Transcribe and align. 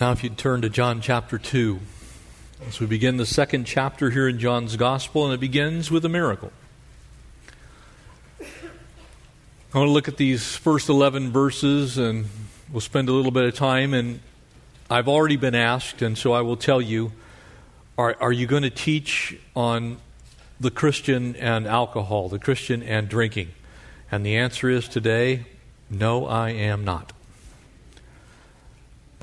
Now, 0.00 0.10
if 0.10 0.24
you'd 0.24 0.36
turn 0.36 0.62
to 0.62 0.68
John 0.68 1.00
chapter 1.00 1.38
2, 1.38 1.78
as 2.66 2.80
we 2.80 2.86
begin 2.86 3.16
the 3.16 3.24
second 3.24 3.64
chapter 3.64 4.10
here 4.10 4.28
in 4.28 4.40
John's 4.40 4.74
Gospel, 4.74 5.24
and 5.24 5.32
it 5.32 5.38
begins 5.38 5.88
with 5.88 6.04
a 6.04 6.08
miracle. 6.08 6.50
I 8.40 9.78
want 9.78 9.86
to 9.86 9.92
look 9.92 10.08
at 10.08 10.16
these 10.16 10.56
first 10.56 10.88
11 10.88 11.30
verses, 11.30 11.96
and 11.96 12.26
we'll 12.72 12.80
spend 12.80 13.08
a 13.08 13.12
little 13.12 13.30
bit 13.30 13.44
of 13.44 13.54
time. 13.54 13.94
And 13.94 14.18
I've 14.90 15.06
already 15.06 15.36
been 15.36 15.54
asked, 15.54 16.02
and 16.02 16.18
so 16.18 16.32
I 16.32 16.40
will 16.40 16.56
tell 16.56 16.82
you 16.82 17.12
are, 17.96 18.16
are 18.20 18.32
you 18.32 18.48
going 18.48 18.64
to 18.64 18.70
teach 18.70 19.38
on 19.54 19.98
the 20.58 20.72
Christian 20.72 21.36
and 21.36 21.68
alcohol, 21.68 22.28
the 22.28 22.40
Christian 22.40 22.82
and 22.82 23.08
drinking? 23.08 23.50
And 24.10 24.26
the 24.26 24.38
answer 24.38 24.68
is 24.68 24.88
today 24.88 25.46
no, 25.88 26.26
I 26.26 26.50
am 26.50 26.84
not. 26.84 27.13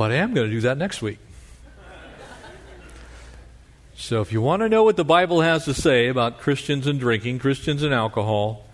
But 0.02 0.12
I 0.12 0.16
am 0.16 0.34
going 0.34 0.50
to 0.50 0.52
do 0.52 0.62
that 0.62 0.80
next 0.80 1.04
week. 1.04 1.20
So 3.94 4.22
if 4.22 4.32
you 4.32 4.42
want 4.42 4.64
to 4.64 4.68
know 4.68 4.82
what 4.82 4.98
the 4.98 5.06
Bible 5.06 5.42
has 5.42 5.66
to 5.66 5.76
say 5.76 6.08
about 6.08 6.40
Christians 6.40 6.88
and 6.88 7.00
drinking, 7.00 7.38
Christians 7.38 7.84
and 7.84 7.94
alcohol, 7.94 8.66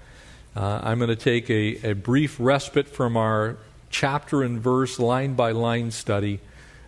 uh, 0.56 0.80
I'm 0.82 1.00
going 1.00 1.10
to 1.10 1.18
take 1.18 1.50
a, 1.50 1.90
a 1.90 1.96
brief 1.96 2.38
respite 2.40 2.88
from 2.88 3.18
our 3.18 3.58
chapter 3.90 4.42
and 4.42 4.62
verse, 4.62 5.00
line 5.00 5.34
by 5.34 5.52
line 5.52 5.92
study, 5.92 6.40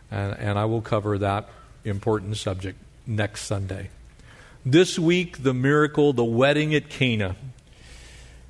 and, 0.09 0.37
and 0.39 0.57
I 0.57 0.63
will 0.63 0.79
cover 0.79 1.17
that 1.17 1.49
important 1.83 2.37
subject 2.37 2.79
next 3.05 3.41
Sunday. 3.41 3.89
This 4.65 4.97
week, 4.97 5.43
the 5.43 5.53
miracle, 5.53 6.13
the 6.13 6.23
wedding 6.23 6.73
at 6.73 6.87
Cana. 6.87 7.35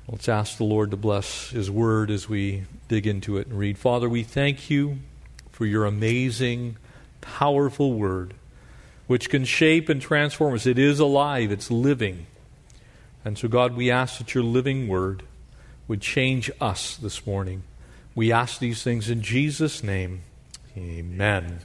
Let's 0.06 0.28
ask 0.28 0.56
the 0.56 0.62
Lord 0.62 0.92
to 0.92 0.96
bless 0.96 1.50
His 1.50 1.68
word 1.68 2.12
as 2.12 2.28
we 2.28 2.62
dig 2.86 3.08
into 3.08 3.38
it 3.38 3.48
and 3.48 3.58
read. 3.58 3.76
Father, 3.76 4.08
we 4.08 4.22
thank 4.22 4.70
you 4.70 5.00
for 5.60 5.66
your 5.66 5.84
amazing, 5.84 6.74
powerful 7.20 7.92
word, 7.92 8.32
which 9.08 9.28
can 9.28 9.44
shape 9.44 9.90
and 9.90 10.00
transform 10.00 10.54
us. 10.54 10.64
It 10.64 10.78
is 10.78 10.98
alive, 10.98 11.52
it's 11.52 11.70
living. 11.70 12.24
And 13.26 13.36
so, 13.36 13.46
God, 13.46 13.76
we 13.76 13.90
ask 13.90 14.16
that 14.16 14.34
your 14.34 14.42
living 14.42 14.88
word 14.88 15.22
would 15.86 16.00
change 16.00 16.50
us 16.62 16.96
this 16.96 17.26
morning. 17.26 17.62
We 18.14 18.32
ask 18.32 18.58
these 18.58 18.82
things 18.82 19.10
in 19.10 19.20
Jesus' 19.20 19.82
name. 19.82 20.22
Amen. 20.78 21.58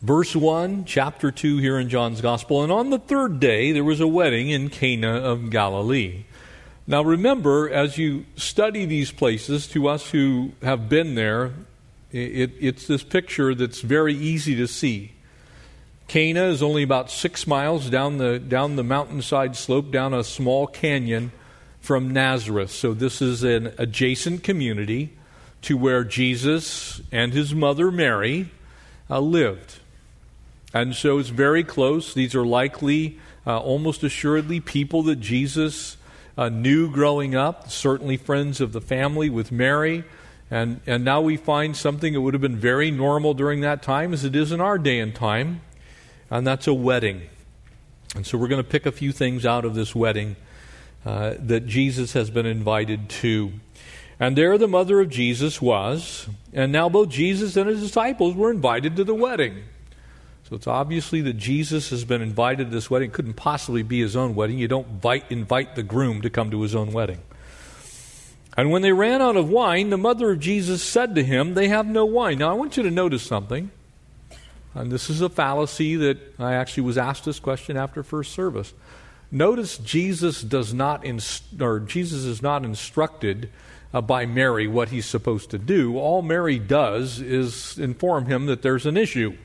Verse 0.00 0.36
1, 0.36 0.84
chapter 0.84 1.32
2 1.32 1.56
here 1.56 1.80
in 1.80 1.88
John's 1.88 2.20
Gospel. 2.20 2.62
And 2.62 2.70
on 2.70 2.90
the 2.90 3.00
third 3.00 3.40
day, 3.40 3.72
there 3.72 3.82
was 3.82 3.98
a 3.98 4.06
wedding 4.06 4.50
in 4.50 4.70
Cana 4.70 5.16
of 5.16 5.50
Galilee. 5.50 6.26
Now, 6.86 7.02
remember, 7.02 7.68
as 7.68 7.98
you 7.98 8.24
study 8.36 8.84
these 8.84 9.10
places, 9.10 9.66
to 9.66 9.88
us 9.88 10.10
who 10.10 10.52
have 10.62 10.88
been 10.88 11.16
there, 11.16 11.50
it, 12.16 12.52
it's 12.60 12.86
this 12.86 13.02
picture 13.02 13.54
that's 13.54 13.80
very 13.80 14.14
easy 14.14 14.56
to 14.56 14.66
see. 14.66 15.12
Cana 16.08 16.44
is 16.44 16.62
only 16.62 16.82
about 16.82 17.10
six 17.10 17.46
miles 17.46 17.90
down 17.90 18.18
the, 18.18 18.38
down 18.38 18.76
the 18.76 18.84
mountainside 18.84 19.56
slope, 19.56 19.90
down 19.90 20.14
a 20.14 20.22
small 20.22 20.66
canyon 20.66 21.32
from 21.80 22.12
Nazareth. 22.12 22.70
So, 22.70 22.94
this 22.94 23.20
is 23.20 23.42
an 23.42 23.74
adjacent 23.78 24.42
community 24.42 25.12
to 25.62 25.76
where 25.76 26.04
Jesus 26.04 27.00
and 27.10 27.32
his 27.32 27.54
mother 27.54 27.90
Mary 27.90 28.50
uh, 29.10 29.20
lived. 29.20 29.80
And 30.72 30.94
so 30.94 31.18
it's 31.18 31.30
very 31.30 31.64
close. 31.64 32.12
These 32.12 32.34
are 32.34 32.44
likely, 32.44 33.18
uh, 33.46 33.58
almost 33.58 34.02
assuredly, 34.02 34.60
people 34.60 35.02
that 35.04 35.16
Jesus 35.16 35.96
uh, 36.36 36.50
knew 36.50 36.90
growing 36.90 37.34
up, 37.34 37.70
certainly 37.70 38.16
friends 38.16 38.60
of 38.60 38.72
the 38.72 38.80
family 38.80 39.30
with 39.30 39.50
Mary. 39.50 40.04
And, 40.50 40.80
and 40.86 41.04
now 41.04 41.20
we 41.20 41.36
find 41.36 41.76
something 41.76 42.12
that 42.12 42.20
would 42.20 42.34
have 42.34 42.40
been 42.40 42.56
very 42.56 42.90
normal 42.90 43.34
during 43.34 43.62
that 43.62 43.82
time 43.82 44.12
as 44.12 44.24
it 44.24 44.36
is 44.36 44.52
in 44.52 44.60
our 44.60 44.78
day 44.78 45.00
and 45.00 45.14
time, 45.14 45.60
and 46.30 46.46
that's 46.46 46.66
a 46.66 46.74
wedding. 46.74 47.22
And 48.14 48.26
so 48.26 48.38
we're 48.38 48.48
going 48.48 48.62
to 48.62 48.68
pick 48.68 48.86
a 48.86 48.92
few 48.92 49.12
things 49.12 49.44
out 49.44 49.64
of 49.64 49.74
this 49.74 49.94
wedding 49.94 50.36
uh, 51.04 51.34
that 51.38 51.66
Jesus 51.66 52.12
has 52.12 52.30
been 52.30 52.46
invited 52.46 53.08
to. 53.08 53.52
And 54.18 54.36
there 54.36 54.56
the 54.56 54.68
mother 54.68 55.00
of 55.00 55.10
Jesus 55.10 55.60
was, 55.60 56.28
and 56.52 56.72
now 56.72 56.88
both 56.88 57.10
Jesus 57.10 57.56
and 57.56 57.68
his 57.68 57.80
disciples 57.80 58.34
were 58.34 58.50
invited 58.50 58.96
to 58.96 59.04
the 59.04 59.14
wedding. 59.14 59.64
So 60.48 60.54
it's 60.54 60.68
obviously 60.68 61.20
that 61.22 61.34
Jesus 61.34 61.90
has 61.90 62.04
been 62.04 62.22
invited 62.22 62.68
to 62.68 62.74
this 62.74 62.88
wedding. 62.88 63.10
It 63.10 63.14
couldn't 63.14 63.34
possibly 63.34 63.82
be 63.82 64.00
his 64.00 64.14
own 64.14 64.36
wedding. 64.36 64.58
You 64.58 64.68
don't 64.68 64.86
invite, 64.86 65.24
invite 65.28 65.74
the 65.74 65.82
groom 65.82 66.22
to 66.22 66.30
come 66.30 66.52
to 66.52 66.62
his 66.62 66.74
own 66.74 66.92
wedding. 66.92 67.18
And 68.56 68.70
when 68.70 68.82
they 68.82 68.92
ran 68.92 69.20
out 69.20 69.36
of 69.36 69.50
wine, 69.50 69.90
the 69.90 69.98
mother 69.98 70.32
of 70.32 70.40
Jesus 70.40 70.82
said 70.82 71.14
to 71.14 71.22
him, 71.22 71.54
They 71.54 71.68
have 71.68 71.86
no 71.86 72.06
wine. 72.06 72.38
Now, 72.38 72.50
I 72.50 72.54
want 72.54 72.76
you 72.76 72.82
to 72.84 72.90
notice 72.90 73.22
something. 73.22 73.70
And 74.74 74.90
this 74.90 75.10
is 75.10 75.20
a 75.20 75.28
fallacy 75.28 75.96
that 75.96 76.18
I 76.38 76.54
actually 76.54 76.84
was 76.84 76.98
asked 76.98 77.24
this 77.24 77.40
question 77.40 77.76
after 77.76 78.02
first 78.02 78.32
service. 78.32 78.72
Notice 79.30 79.78
Jesus 79.78 80.42
does 80.42 80.72
not 80.72 81.04
inst- 81.04 81.60
or 81.60 81.80
Jesus 81.80 82.24
is 82.24 82.42
not 82.42 82.64
instructed 82.64 83.50
uh, 83.92 84.00
by 84.00 84.26
Mary 84.26 84.68
what 84.68 84.90
he's 84.90 85.06
supposed 85.06 85.50
to 85.50 85.58
do. 85.58 85.96
All 85.98 86.22
Mary 86.22 86.58
does 86.58 87.20
is 87.20 87.78
inform 87.78 88.26
him 88.26 88.46
that 88.46 88.62
there's 88.62 88.86
an 88.86 88.96
issue. 88.96 89.36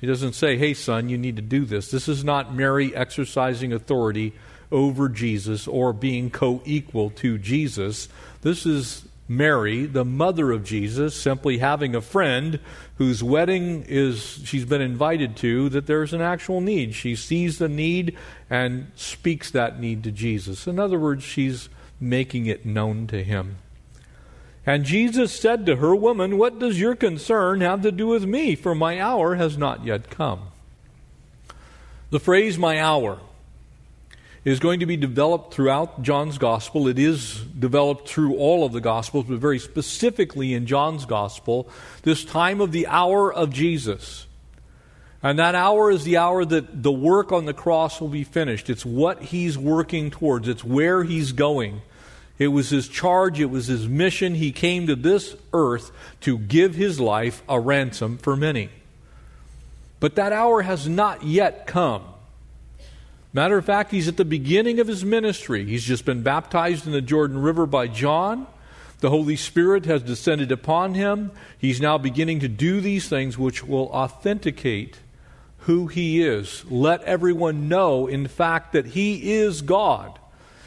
She 0.00 0.06
doesn't 0.06 0.34
say, 0.34 0.56
"Hey 0.56 0.74
son, 0.74 1.08
you 1.08 1.16
need 1.16 1.36
to 1.36 1.42
do 1.42 1.64
this." 1.64 1.90
This 1.90 2.08
is 2.08 2.24
not 2.24 2.54
Mary 2.54 2.94
exercising 2.94 3.72
authority 3.72 4.34
over 4.72 5.08
Jesus 5.08 5.68
or 5.68 5.92
being 5.92 6.30
co 6.30 6.62
equal 6.64 7.10
to 7.10 7.38
Jesus. 7.38 8.08
This 8.40 8.66
is 8.66 9.06
Mary, 9.28 9.86
the 9.86 10.04
mother 10.04 10.50
of 10.50 10.64
Jesus, 10.64 11.14
simply 11.14 11.58
having 11.58 11.94
a 11.94 12.00
friend 12.00 12.58
whose 12.96 13.22
wedding 13.22 13.84
is 13.88 14.40
she's 14.44 14.64
been 14.64 14.80
invited 14.80 15.36
to 15.36 15.68
that 15.70 15.86
there's 15.86 16.12
an 16.12 16.20
actual 16.20 16.60
need. 16.60 16.94
She 16.94 17.14
sees 17.14 17.58
the 17.58 17.68
need 17.68 18.16
and 18.50 18.90
speaks 18.96 19.50
that 19.52 19.80
need 19.80 20.04
to 20.04 20.10
Jesus. 20.10 20.66
In 20.66 20.78
other 20.78 20.98
words, 20.98 21.22
she's 21.22 21.68
making 22.00 22.46
it 22.46 22.66
known 22.66 23.06
to 23.06 23.22
him. 23.22 23.56
And 24.66 24.84
Jesus 24.84 25.38
said 25.38 25.66
to 25.66 25.76
her, 25.76 25.94
Woman, 25.94 26.38
what 26.38 26.58
does 26.58 26.78
your 26.78 26.94
concern 26.94 27.60
have 27.62 27.82
to 27.82 27.90
do 27.90 28.06
with 28.06 28.24
me? 28.24 28.54
For 28.54 28.74
my 28.74 29.00
hour 29.00 29.34
has 29.34 29.56
not 29.56 29.84
yet 29.84 30.10
come. 30.10 30.48
The 32.10 32.20
phrase 32.20 32.58
my 32.58 32.80
hour 32.80 33.18
is 34.44 34.58
going 34.58 34.80
to 34.80 34.86
be 34.86 34.96
developed 34.96 35.54
throughout 35.54 36.02
John's 36.02 36.36
gospel. 36.36 36.88
It 36.88 36.98
is 36.98 37.40
developed 37.58 38.08
through 38.08 38.36
all 38.36 38.64
of 38.64 38.72
the 38.72 38.80
gospels, 38.80 39.26
but 39.28 39.38
very 39.38 39.58
specifically 39.58 40.52
in 40.52 40.66
John's 40.66 41.04
gospel, 41.06 41.68
this 42.02 42.24
time 42.24 42.60
of 42.60 42.72
the 42.72 42.88
hour 42.88 43.32
of 43.32 43.50
Jesus. 43.50 44.26
And 45.22 45.38
that 45.38 45.54
hour 45.54 45.92
is 45.92 46.02
the 46.02 46.16
hour 46.16 46.44
that 46.44 46.82
the 46.82 46.90
work 46.90 47.30
on 47.30 47.44
the 47.44 47.54
cross 47.54 48.00
will 48.00 48.08
be 48.08 48.24
finished. 48.24 48.68
It's 48.68 48.84
what 48.84 49.22
he's 49.22 49.56
working 49.56 50.10
towards, 50.10 50.48
it's 50.48 50.64
where 50.64 51.04
he's 51.04 51.30
going. 51.30 51.82
It 52.38 52.48
was 52.48 52.70
his 52.70 52.88
charge, 52.88 53.38
it 53.38 53.50
was 53.50 53.68
his 53.68 53.86
mission. 53.86 54.34
He 54.34 54.50
came 54.50 54.88
to 54.88 54.96
this 54.96 55.36
earth 55.52 55.92
to 56.22 56.38
give 56.38 56.74
his 56.74 56.98
life 56.98 57.44
a 57.48 57.60
ransom 57.60 58.18
for 58.18 58.36
many. 58.36 58.70
But 60.00 60.16
that 60.16 60.32
hour 60.32 60.62
has 60.62 60.88
not 60.88 61.22
yet 61.22 61.68
come. 61.68 62.02
Matter 63.34 63.56
of 63.56 63.64
fact, 63.64 63.90
he's 63.90 64.08
at 64.08 64.18
the 64.18 64.24
beginning 64.24 64.78
of 64.78 64.86
his 64.86 65.04
ministry. 65.04 65.64
He's 65.64 65.84
just 65.84 66.04
been 66.04 66.22
baptized 66.22 66.86
in 66.86 66.92
the 66.92 67.00
Jordan 67.00 67.38
River 67.38 67.64
by 67.64 67.86
John. 67.86 68.46
The 69.00 69.10
Holy 69.10 69.36
Spirit 69.36 69.86
has 69.86 70.02
descended 70.02 70.52
upon 70.52 70.94
him. 70.94 71.32
He's 71.58 71.80
now 71.80 71.98
beginning 71.98 72.40
to 72.40 72.48
do 72.48 72.80
these 72.80 73.08
things 73.08 73.38
which 73.38 73.64
will 73.64 73.88
authenticate 73.88 74.98
who 75.60 75.86
he 75.86 76.22
is. 76.22 76.64
Let 76.70 77.02
everyone 77.04 77.68
know, 77.68 78.06
in 78.06 78.28
fact, 78.28 78.72
that 78.74 78.86
he 78.86 79.32
is 79.32 79.62
God. 79.62 80.18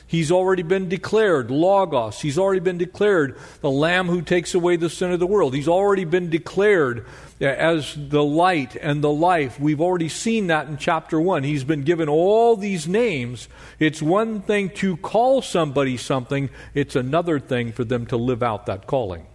He's 0.07 0.31
already 0.31 0.61
been 0.61 0.87
declared 0.87 1.49
Logos. 1.49 2.21
He's 2.21 2.37
already 2.37 2.59
been 2.59 2.77
declared 2.77 3.37
the 3.61 3.71
Lamb 3.71 4.07
who 4.07 4.21
takes 4.21 4.53
away 4.53 4.75
the 4.75 4.89
sin 4.89 5.11
of 5.11 5.19
the 5.19 5.25
world. 5.25 5.55
He's 5.55 5.67
already 5.67 6.05
been 6.05 6.29
declared 6.29 7.07
uh, 7.41 7.45
as 7.45 7.95
the 7.97 8.23
light 8.23 8.75
and 8.75 9.03
the 9.03 9.11
life. 9.11 9.59
We've 9.59 9.81
already 9.81 10.09
seen 10.09 10.47
that 10.47 10.67
in 10.67 10.77
chapter 10.77 11.19
1. 11.19 11.43
He's 11.43 11.63
been 11.63 11.81
given 11.81 12.07
all 12.07 12.55
these 12.55 12.87
names. 12.87 13.49
It's 13.79 14.01
one 14.01 14.41
thing 14.41 14.69
to 14.75 14.95
call 14.97 15.41
somebody 15.41 15.97
something, 15.97 16.51
it's 16.75 16.95
another 16.95 17.39
thing 17.39 17.71
for 17.71 17.83
them 17.83 18.05
to 18.07 18.17
live 18.17 18.43
out 18.43 18.67
that 18.67 18.85
calling. 18.85 19.25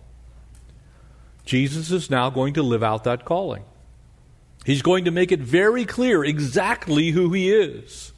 Jesus 1.45 1.91
is 1.91 2.11
now 2.11 2.31
going 2.31 2.55
to 2.55 2.63
live 2.63 2.85
out 2.85 3.03
that 3.05 3.25
calling. 3.25 3.65
He's 4.65 4.83
going 4.83 5.07
to 5.07 5.11
make 5.11 5.33
it 5.33 5.41
very 5.41 5.85
clear 5.85 6.23
exactly 6.23 7.11
who 7.11 7.33
he 7.33 7.53
is. 7.53 8.13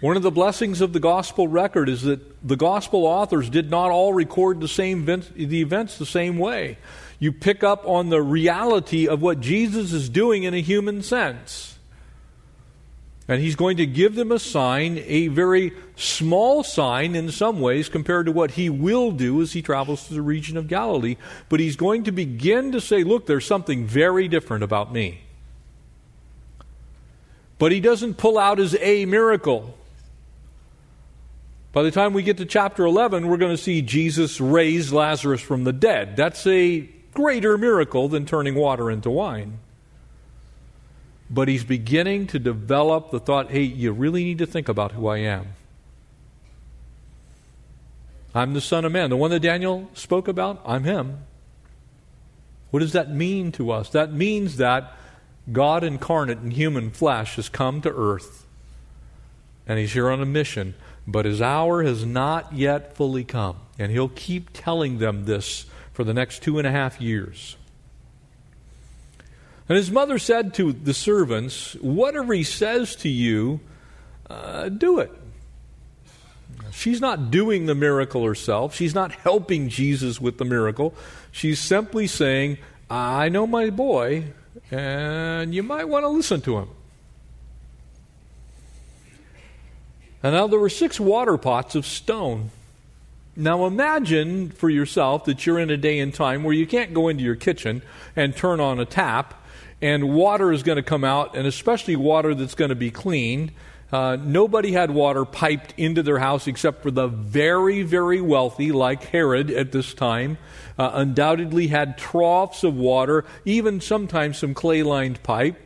One 0.00 0.16
of 0.16 0.22
the 0.22 0.30
blessings 0.30 0.80
of 0.80 0.92
the 0.92 1.00
gospel 1.00 1.48
record 1.48 1.88
is 1.88 2.02
that 2.02 2.46
the 2.46 2.56
gospel 2.56 3.04
authors 3.04 3.50
did 3.50 3.68
not 3.68 3.90
all 3.90 4.12
record 4.12 4.60
the 4.60 4.68
same 4.68 5.00
events, 5.00 5.28
the 5.34 5.60
events 5.60 5.98
the 5.98 6.06
same 6.06 6.38
way. 6.38 6.78
You 7.18 7.32
pick 7.32 7.64
up 7.64 7.84
on 7.84 8.08
the 8.08 8.22
reality 8.22 9.08
of 9.08 9.20
what 9.20 9.40
Jesus 9.40 9.92
is 9.92 10.08
doing 10.08 10.44
in 10.44 10.54
a 10.54 10.60
human 10.60 11.02
sense. 11.02 11.78
And 13.26 13.42
he's 13.42 13.56
going 13.56 13.76
to 13.78 13.86
give 13.86 14.14
them 14.14 14.30
a 14.30 14.38
sign, 14.38 15.02
a 15.04 15.26
very 15.26 15.72
small 15.96 16.62
sign 16.62 17.16
in 17.16 17.30
some 17.30 17.60
ways 17.60 17.88
compared 17.88 18.26
to 18.26 18.32
what 18.32 18.52
he 18.52 18.70
will 18.70 19.10
do 19.10 19.42
as 19.42 19.52
he 19.52 19.62
travels 19.62 20.06
to 20.06 20.14
the 20.14 20.22
region 20.22 20.56
of 20.56 20.68
Galilee. 20.68 21.16
But 21.48 21.58
he's 21.58 21.76
going 21.76 22.04
to 22.04 22.12
begin 22.12 22.70
to 22.72 22.80
say, 22.80 23.02
look, 23.02 23.26
there's 23.26 23.44
something 23.44 23.84
very 23.84 24.28
different 24.28 24.62
about 24.62 24.92
me. 24.92 25.22
But 27.58 27.72
he 27.72 27.80
doesn't 27.80 28.14
pull 28.14 28.38
out 28.38 28.60
as 28.60 28.76
a 28.80 29.04
miracle. 29.04 29.74
By 31.78 31.84
the 31.84 31.92
time 31.92 32.12
we 32.12 32.24
get 32.24 32.38
to 32.38 32.44
chapter 32.44 32.84
11, 32.84 33.28
we're 33.28 33.36
going 33.36 33.56
to 33.56 33.62
see 33.62 33.82
Jesus 33.82 34.40
raise 34.40 34.92
Lazarus 34.92 35.40
from 35.40 35.62
the 35.62 35.72
dead. 35.72 36.16
That's 36.16 36.44
a 36.44 36.80
greater 37.14 37.56
miracle 37.56 38.08
than 38.08 38.26
turning 38.26 38.56
water 38.56 38.90
into 38.90 39.10
wine 39.10 39.60
but 41.30 41.46
he's 41.46 41.62
beginning 41.62 42.26
to 42.26 42.40
develop 42.40 43.12
the 43.12 43.20
thought 43.20 43.52
hey, 43.52 43.62
you 43.62 43.92
really 43.92 44.24
need 44.24 44.38
to 44.38 44.46
think 44.46 44.68
about 44.68 44.90
who 44.90 45.06
I 45.06 45.18
am. 45.18 45.46
I'm 48.34 48.54
the 48.54 48.60
Son 48.60 48.84
of 48.84 48.90
Man. 48.90 49.10
The 49.10 49.16
one 49.16 49.30
that 49.30 49.38
Daniel 49.38 49.88
spoke 49.94 50.26
about, 50.26 50.60
I'm 50.66 50.82
him. 50.82 51.18
What 52.72 52.80
does 52.80 52.92
that 52.92 53.14
mean 53.14 53.52
to 53.52 53.70
us? 53.70 53.90
That 53.90 54.12
means 54.12 54.56
that 54.56 54.96
God 55.52 55.84
incarnate 55.84 56.38
in 56.38 56.50
human 56.50 56.90
flesh 56.90 57.36
has 57.36 57.48
come 57.48 57.82
to 57.82 57.94
earth 57.94 58.46
and 59.68 59.78
he's 59.78 59.92
here 59.92 60.10
on 60.10 60.20
a 60.20 60.26
mission, 60.26 60.74
but 61.08 61.24
his 61.24 61.40
hour 61.40 61.82
has 61.82 62.04
not 62.04 62.52
yet 62.52 62.94
fully 62.94 63.24
come. 63.24 63.56
And 63.78 63.90
he'll 63.90 64.10
keep 64.10 64.50
telling 64.52 64.98
them 64.98 65.24
this 65.24 65.64
for 65.94 66.04
the 66.04 66.12
next 66.12 66.42
two 66.42 66.58
and 66.58 66.66
a 66.66 66.70
half 66.70 67.00
years. 67.00 67.56
And 69.68 69.76
his 69.76 69.90
mother 69.90 70.18
said 70.18 70.52
to 70.54 70.72
the 70.72 70.92
servants, 70.92 71.74
Whatever 71.76 72.34
he 72.34 72.42
says 72.42 72.94
to 72.96 73.08
you, 73.08 73.60
uh, 74.28 74.68
do 74.68 74.98
it. 74.98 75.10
She's 76.72 77.00
not 77.00 77.30
doing 77.30 77.64
the 77.64 77.74
miracle 77.74 78.24
herself. 78.24 78.74
She's 78.74 78.94
not 78.94 79.12
helping 79.12 79.70
Jesus 79.70 80.20
with 80.20 80.36
the 80.36 80.44
miracle. 80.44 80.94
She's 81.32 81.58
simply 81.58 82.06
saying, 82.06 82.58
I 82.90 83.30
know 83.30 83.46
my 83.46 83.70
boy, 83.70 84.24
and 84.70 85.54
you 85.54 85.62
might 85.62 85.88
want 85.88 86.04
to 86.04 86.08
listen 86.08 86.42
to 86.42 86.58
him. 86.58 86.68
And 90.28 90.34
now 90.34 90.46
there 90.46 90.58
were 90.58 90.68
six 90.68 91.00
water 91.00 91.38
pots 91.38 91.74
of 91.74 91.86
stone. 91.86 92.50
Now 93.34 93.64
imagine 93.64 94.50
for 94.50 94.68
yourself 94.68 95.24
that 95.24 95.46
you're 95.46 95.58
in 95.58 95.70
a 95.70 95.78
day 95.78 96.00
and 96.00 96.12
time 96.12 96.42
where 96.42 96.52
you 96.52 96.66
can't 96.66 96.92
go 96.92 97.08
into 97.08 97.24
your 97.24 97.34
kitchen 97.34 97.80
and 98.14 98.36
turn 98.36 98.60
on 98.60 98.78
a 98.78 98.84
tap 98.84 99.42
and 99.80 100.14
water 100.14 100.52
is 100.52 100.62
going 100.62 100.76
to 100.76 100.82
come 100.82 101.02
out, 101.02 101.34
and 101.34 101.46
especially 101.46 101.96
water 101.96 102.34
that's 102.34 102.54
going 102.54 102.68
to 102.68 102.74
be 102.74 102.90
clean. 102.90 103.52
Uh, 103.90 104.18
nobody 104.20 104.72
had 104.72 104.90
water 104.90 105.24
piped 105.24 105.72
into 105.78 106.02
their 106.02 106.18
house 106.18 106.46
except 106.46 106.82
for 106.82 106.90
the 106.90 107.08
very, 107.08 107.80
very 107.80 108.20
wealthy, 108.20 108.70
like 108.70 109.04
Herod 109.04 109.50
at 109.50 109.72
this 109.72 109.94
time. 109.94 110.36
Uh, 110.78 110.90
undoubtedly 110.92 111.68
had 111.68 111.96
troughs 111.96 112.64
of 112.64 112.76
water, 112.76 113.24
even 113.46 113.80
sometimes 113.80 114.36
some 114.36 114.52
clay 114.52 114.82
lined 114.82 115.22
pipe. 115.22 115.58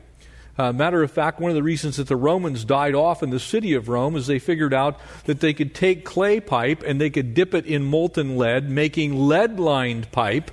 Uh, 0.58 0.70
matter 0.70 1.02
of 1.02 1.10
fact, 1.10 1.40
one 1.40 1.50
of 1.50 1.54
the 1.54 1.62
reasons 1.62 1.96
that 1.96 2.08
the 2.08 2.16
Romans 2.16 2.64
died 2.64 2.94
off 2.94 3.22
in 3.22 3.31
the 3.31 3.40
city 3.40 3.72
of 3.72 3.88
Rome 3.88 4.16
is 4.16 4.26
they 4.26 4.38
figured 4.38 4.75
out 4.75 5.00
that 5.25 5.40
they 5.40 5.54
could 5.54 5.75
take 5.75 6.04
clay 6.04 6.40
pipe 6.40 6.82
and 6.87 7.00
they 7.00 7.08
could 7.08 7.32
dip 7.32 7.54
it 7.54 7.64
in 7.64 7.82
molten 7.84 8.37
lead, 8.37 8.69
making 8.69 9.14
lead 9.16 9.58
lined 9.58 10.12
pipe 10.12 10.50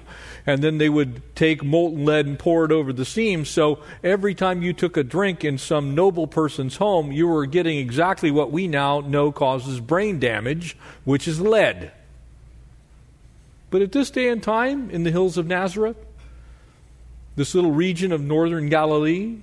and 0.49 0.63
then 0.63 0.79
they 0.79 0.89
would 0.89 1.21
take 1.35 1.63
molten 1.63 2.05
lead 2.05 2.25
and 2.25 2.39
pour 2.39 2.65
it 2.65 2.71
over 2.71 2.91
the 2.91 3.05
seams. 3.05 3.49
So 3.49 3.83
every 4.03 4.33
time 4.33 4.63
you 4.63 4.73
took 4.73 4.97
a 4.97 5.03
drink 5.03 5.43
in 5.43 5.59
some 5.59 5.93
noble 5.93 6.25
person's 6.25 6.77
home, 6.77 7.11
you 7.11 7.27
were 7.27 7.45
getting 7.45 7.77
exactly 7.77 8.31
what 8.31 8.51
we 8.51 8.67
now 8.67 9.01
know 9.01 9.31
causes 9.31 9.79
brain 9.79 10.19
damage, 10.19 10.75
which 11.03 11.27
is 11.27 11.39
lead. 11.39 11.91
But 13.69 13.83
at 13.83 13.91
this 13.91 14.09
day 14.09 14.29
and 14.29 14.41
time, 14.41 14.89
in 14.89 15.03
the 15.03 15.11
hills 15.11 15.37
of 15.37 15.45
Nazareth, 15.45 15.97
this 17.35 17.53
little 17.53 17.71
region 17.71 18.11
of 18.11 18.21
northern 18.21 18.69
Galilee, 18.69 19.37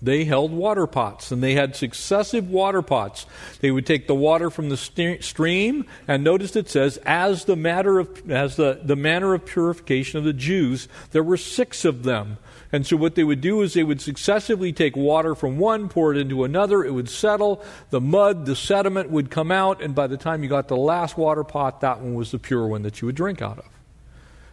they 0.00 0.24
held 0.24 0.52
water 0.52 0.86
pots, 0.86 1.32
and 1.32 1.42
they 1.42 1.54
had 1.54 1.74
successive 1.74 2.48
water 2.48 2.82
pots. 2.82 3.26
They 3.60 3.70
would 3.70 3.86
take 3.86 4.06
the 4.06 4.14
water 4.14 4.50
from 4.50 4.68
the 4.68 4.76
st- 4.76 5.24
stream, 5.24 5.86
and 6.06 6.22
notice 6.22 6.54
it 6.54 6.68
says, 6.68 6.98
as 6.98 7.44
the 7.44 7.56
matter 7.56 7.98
of 7.98 8.30
as 8.30 8.56
the, 8.56 8.80
the 8.82 8.96
manner 8.96 9.34
of 9.34 9.44
purification 9.44 10.18
of 10.18 10.24
the 10.24 10.32
Jews. 10.32 10.88
There 11.10 11.22
were 11.22 11.36
six 11.36 11.84
of 11.84 12.02
them. 12.02 12.38
And 12.70 12.86
so 12.86 12.96
what 12.96 13.14
they 13.14 13.24
would 13.24 13.40
do 13.40 13.62
is 13.62 13.72
they 13.72 13.82
would 13.82 14.00
successively 14.00 14.72
take 14.72 14.94
water 14.94 15.34
from 15.34 15.58
one, 15.58 15.88
pour 15.88 16.12
it 16.12 16.18
into 16.18 16.44
another, 16.44 16.84
it 16.84 16.92
would 16.92 17.08
settle, 17.08 17.64
the 17.90 18.00
mud, 18.00 18.44
the 18.44 18.54
sediment 18.54 19.10
would 19.10 19.30
come 19.30 19.50
out, 19.50 19.80
and 19.82 19.94
by 19.94 20.06
the 20.06 20.18
time 20.18 20.42
you 20.42 20.50
got 20.50 20.68
the 20.68 20.76
last 20.76 21.16
water 21.16 21.44
pot, 21.44 21.80
that 21.80 22.00
one 22.00 22.14
was 22.14 22.30
the 22.30 22.38
pure 22.38 22.66
one 22.66 22.82
that 22.82 23.00
you 23.00 23.06
would 23.06 23.16
drink 23.16 23.40
out 23.40 23.58
of. 23.58 23.77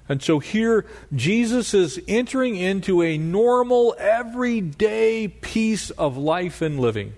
And 0.08 0.22
so 0.22 0.40
here, 0.40 0.86
Jesus 1.14 1.74
is 1.74 2.00
entering 2.08 2.56
into 2.56 3.02
a 3.02 3.18
normal, 3.18 3.96
everyday 3.98 5.28
piece 5.28 5.90
of 5.92 6.16
life 6.16 6.62
and 6.62 6.80
living. 6.80 7.14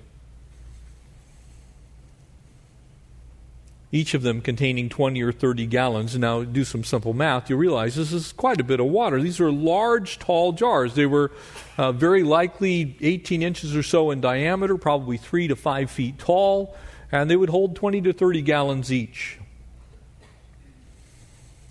Each 3.91 4.13
of 4.13 4.21
them 4.21 4.41
containing 4.41 4.89
20 4.89 5.21
or 5.21 5.31
30 5.31 5.65
gallons. 5.65 6.17
Now, 6.17 6.43
do 6.43 6.65
some 6.65 6.83
simple 6.83 7.13
math. 7.13 7.49
You 7.49 7.55
realize 7.55 7.95
this 7.95 8.11
is 8.11 8.33
quite 8.33 8.59
a 8.59 8.63
bit 8.63 8.79
of 8.79 8.87
water. 8.87 9.21
These 9.21 9.39
are 9.39 9.51
large, 9.51 10.19
tall 10.19 10.51
jars. 10.51 10.93
They 10.93 11.05
were 11.05 11.31
uh, 11.77 11.93
very 11.93 12.23
likely 12.23 12.97
18 13.01 13.41
inches 13.41 13.75
or 13.75 13.83
so 13.83 14.11
in 14.11 14.19
diameter, 14.19 14.77
probably 14.77 15.17
3 15.17 15.47
to 15.49 15.55
5 15.55 15.89
feet 15.89 16.19
tall, 16.19 16.75
and 17.11 17.29
they 17.29 17.37
would 17.37 17.49
hold 17.49 17.75
20 17.77 18.01
to 18.01 18.13
30 18.13 18.41
gallons 18.41 18.91
each. 18.91 19.39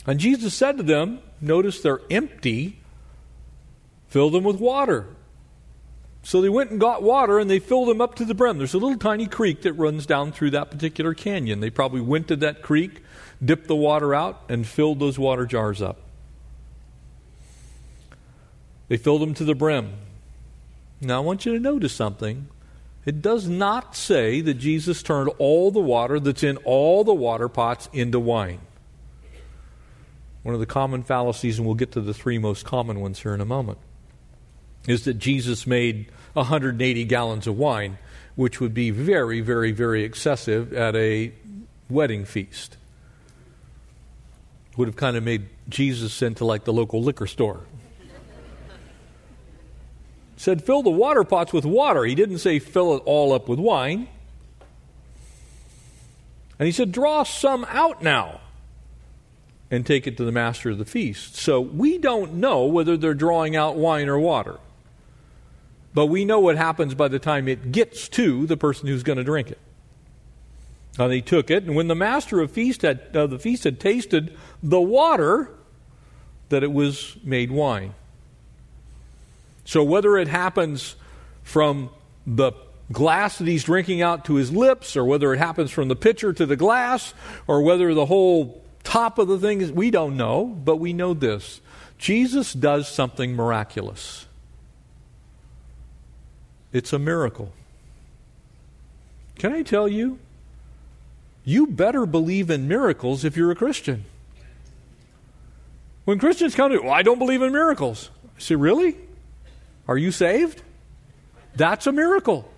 And 0.06 0.20
Jesus 0.20 0.54
said 0.54 0.76
to 0.76 0.82
them, 0.82 1.20
Notice 1.40 1.80
they're 1.80 2.00
empty, 2.10 2.78
fill 4.08 4.30
them 4.30 4.44
with 4.44 4.56
water. 4.56 5.06
So 6.22 6.40
they 6.40 6.48
went 6.48 6.70
and 6.70 6.80
got 6.80 7.02
water 7.02 7.38
and 7.38 7.48
they 7.48 7.58
filled 7.58 7.88
them 7.88 8.00
up 8.00 8.16
to 8.16 8.24
the 8.24 8.34
brim. 8.34 8.58
There's 8.58 8.74
a 8.74 8.78
little 8.78 8.98
tiny 8.98 9.26
creek 9.26 9.62
that 9.62 9.74
runs 9.74 10.06
down 10.06 10.32
through 10.32 10.50
that 10.50 10.70
particular 10.70 11.14
canyon. 11.14 11.60
They 11.60 11.70
probably 11.70 12.00
went 12.00 12.28
to 12.28 12.36
that 12.36 12.62
creek, 12.62 13.02
dipped 13.44 13.68
the 13.68 13.76
water 13.76 14.12
out, 14.12 14.42
and 14.48 14.66
filled 14.66 14.98
those 14.98 15.18
water 15.18 15.46
jars 15.46 15.80
up. 15.80 15.98
They 18.88 18.96
filled 18.96 19.22
them 19.22 19.34
to 19.34 19.44
the 19.44 19.54
brim. 19.54 19.92
Now 21.00 21.18
I 21.18 21.24
want 21.24 21.46
you 21.46 21.52
to 21.52 21.60
notice 21.60 21.92
something. 21.92 22.48
It 23.04 23.22
does 23.22 23.48
not 23.48 23.94
say 23.94 24.40
that 24.40 24.54
Jesus 24.54 25.02
turned 25.02 25.30
all 25.38 25.70
the 25.70 25.80
water 25.80 26.18
that's 26.18 26.42
in 26.42 26.56
all 26.58 27.04
the 27.04 27.14
water 27.14 27.48
pots 27.48 27.88
into 27.92 28.18
wine. 28.18 28.58
One 30.46 30.54
of 30.54 30.60
the 30.60 30.66
common 30.66 31.02
fallacies, 31.02 31.58
and 31.58 31.66
we'll 31.66 31.74
get 31.74 31.90
to 31.90 32.00
the 32.00 32.14
three 32.14 32.38
most 32.38 32.64
common 32.64 33.00
ones 33.00 33.20
here 33.20 33.34
in 33.34 33.40
a 33.40 33.44
moment, 33.44 33.78
is 34.86 35.04
that 35.04 35.14
Jesus 35.14 35.66
made 35.66 36.06
180 36.34 37.04
gallons 37.06 37.48
of 37.48 37.58
wine, 37.58 37.98
which 38.36 38.60
would 38.60 38.72
be 38.72 38.90
very, 38.90 39.40
very, 39.40 39.72
very 39.72 40.04
excessive 40.04 40.72
at 40.72 40.94
a 40.94 41.32
wedding 41.90 42.24
feast. 42.24 42.76
Would 44.76 44.86
have 44.86 44.94
kind 44.94 45.16
of 45.16 45.24
made 45.24 45.48
Jesus 45.68 46.22
into 46.22 46.44
like 46.44 46.62
the 46.62 46.72
local 46.72 47.02
liquor 47.02 47.26
store. 47.26 47.62
Said, 50.36 50.62
fill 50.62 50.84
the 50.84 50.90
water 50.90 51.24
pots 51.24 51.52
with 51.52 51.64
water. 51.64 52.04
He 52.04 52.14
didn't 52.14 52.38
say 52.38 52.60
fill 52.60 52.94
it 52.94 53.02
all 53.04 53.32
up 53.32 53.48
with 53.48 53.58
wine. 53.58 54.06
And 56.56 56.66
he 56.66 56.72
said, 56.72 56.92
draw 56.92 57.24
some 57.24 57.66
out 57.68 58.00
now 58.00 58.42
and 59.70 59.84
take 59.84 60.06
it 60.06 60.16
to 60.16 60.24
the 60.24 60.32
master 60.32 60.70
of 60.70 60.78
the 60.78 60.84
feast. 60.84 61.36
So 61.36 61.60
we 61.60 61.98
don't 61.98 62.34
know 62.34 62.64
whether 62.66 62.96
they're 62.96 63.14
drawing 63.14 63.56
out 63.56 63.76
wine 63.76 64.08
or 64.08 64.18
water. 64.18 64.58
But 65.92 66.06
we 66.06 66.24
know 66.24 66.40
what 66.40 66.56
happens 66.56 66.94
by 66.94 67.08
the 67.08 67.18
time 67.18 67.48
it 67.48 67.72
gets 67.72 68.08
to 68.10 68.46
the 68.46 68.56
person 68.56 68.86
who's 68.86 69.02
going 69.02 69.18
to 69.18 69.24
drink 69.24 69.50
it. 69.50 69.58
And 70.98 71.10
they 71.10 71.20
took 71.20 71.50
it, 71.50 71.64
and 71.64 71.74
when 71.74 71.88
the 71.88 71.94
master 71.94 72.40
of 72.40 72.50
feast 72.50 72.82
had, 72.82 73.14
uh, 73.14 73.26
the 73.26 73.38
feast 73.38 73.64
had 73.64 73.80
tasted 73.80 74.36
the 74.62 74.80
water, 74.80 75.50
that 76.48 76.62
it 76.62 76.72
was 76.72 77.16
made 77.22 77.50
wine. 77.50 77.94
So 79.64 79.82
whether 79.82 80.16
it 80.16 80.28
happens 80.28 80.96
from 81.42 81.90
the 82.26 82.52
glass 82.92 83.38
that 83.38 83.48
he's 83.48 83.64
drinking 83.64 84.00
out 84.00 84.24
to 84.26 84.34
his 84.34 84.52
lips, 84.52 84.96
or 84.96 85.04
whether 85.04 85.34
it 85.34 85.38
happens 85.38 85.70
from 85.70 85.88
the 85.88 85.96
pitcher 85.96 86.32
to 86.32 86.46
the 86.46 86.56
glass, 86.56 87.14
or 87.46 87.62
whether 87.62 87.92
the 87.92 88.06
whole 88.06 88.62
top 88.86 89.18
of 89.18 89.26
the 89.26 89.38
thing 89.38 89.60
is 89.60 89.72
we 89.72 89.90
don't 89.90 90.16
know, 90.16 90.44
but 90.44 90.76
we 90.76 90.92
know 90.92 91.12
this. 91.12 91.60
Jesus 91.98 92.52
does 92.52 92.88
something 92.88 93.34
miraculous. 93.34 94.26
It's 96.72 96.92
a 96.92 96.98
miracle. 96.98 97.52
Can 99.38 99.52
I 99.52 99.62
tell 99.62 99.88
you? 99.88 100.18
You 101.44 101.66
better 101.66 102.06
believe 102.06 102.48
in 102.48 102.68
miracles 102.68 103.24
if 103.24 103.36
you're 103.36 103.50
a 103.50 103.56
Christian. 103.56 104.04
When 106.04 106.18
Christians 106.18 106.54
come 106.54 106.70
to, 106.70 106.78
well, 106.78 106.92
I 106.92 107.02
don't 107.02 107.18
believe 107.18 107.42
in 107.42 107.52
miracles. 107.52 108.10
I 108.36 108.40
say, 108.40 108.54
really? 108.54 108.96
Are 109.88 109.98
you 109.98 110.12
saved? 110.12 110.62
That's 111.56 111.86
a 111.86 111.92
miracle. 111.92 112.48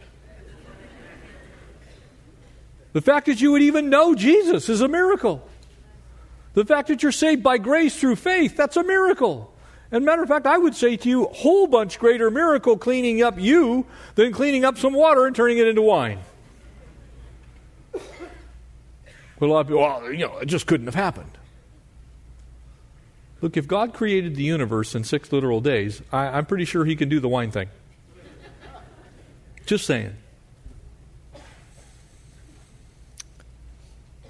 The 2.92 3.00
fact 3.00 3.26
that 3.26 3.40
you 3.40 3.52
would 3.52 3.62
even 3.62 3.90
know 3.90 4.14
Jesus 4.14 4.68
is 4.68 4.80
a 4.80 4.88
miracle. 4.88 5.47
The 6.58 6.64
fact 6.64 6.88
that 6.88 7.04
you're 7.04 7.12
saved 7.12 7.44
by 7.44 7.58
grace 7.58 8.00
through 8.00 8.16
faith, 8.16 8.56
that's 8.56 8.76
a 8.76 8.82
miracle. 8.82 9.54
And 9.92 10.04
matter 10.04 10.24
of 10.24 10.28
fact, 10.28 10.44
I 10.44 10.58
would 10.58 10.74
say 10.74 10.96
to 10.96 11.08
you, 11.08 11.26
a 11.26 11.32
whole 11.32 11.68
bunch 11.68 12.00
greater 12.00 12.32
miracle 12.32 12.76
cleaning 12.76 13.22
up 13.22 13.38
you 13.38 13.86
than 14.16 14.32
cleaning 14.32 14.64
up 14.64 14.76
some 14.76 14.92
water 14.92 15.24
and 15.24 15.36
turning 15.36 15.58
it 15.58 15.68
into 15.68 15.82
wine. 15.82 16.18
But 17.92 18.02
a 19.40 19.46
lot 19.46 19.60
of 19.60 19.66
people, 19.68 19.82
well, 19.82 20.10
you 20.10 20.26
know, 20.26 20.38
it 20.38 20.46
just 20.46 20.66
couldn't 20.66 20.86
have 20.86 20.96
happened. 20.96 21.38
Look, 23.40 23.56
if 23.56 23.68
God 23.68 23.94
created 23.94 24.34
the 24.34 24.42
universe 24.42 24.96
in 24.96 25.04
six 25.04 25.30
literal 25.30 25.60
days, 25.60 26.02
I, 26.10 26.26
I'm 26.26 26.44
pretty 26.44 26.64
sure 26.64 26.84
He 26.84 26.96
can 26.96 27.08
do 27.08 27.20
the 27.20 27.28
wine 27.28 27.52
thing. 27.52 27.68
Just 29.64 29.86
saying. 29.86 30.16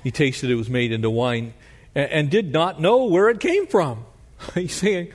He 0.02 0.10
tasted 0.10 0.50
it 0.50 0.56
was 0.56 0.68
made 0.68 0.92
into 0.92 1.08
wine 1.08 1.54
and, 1.98 2.12
and 2.12 2.30
did 2.30 2.52
not 2.52 2.80
know 2.80 3.04
where 3.06 3.28
it 3.28 3.40
came 3.40 3.66
from. 3.66 4.04
He's 4.54 4.74
saying, 4.74 5.12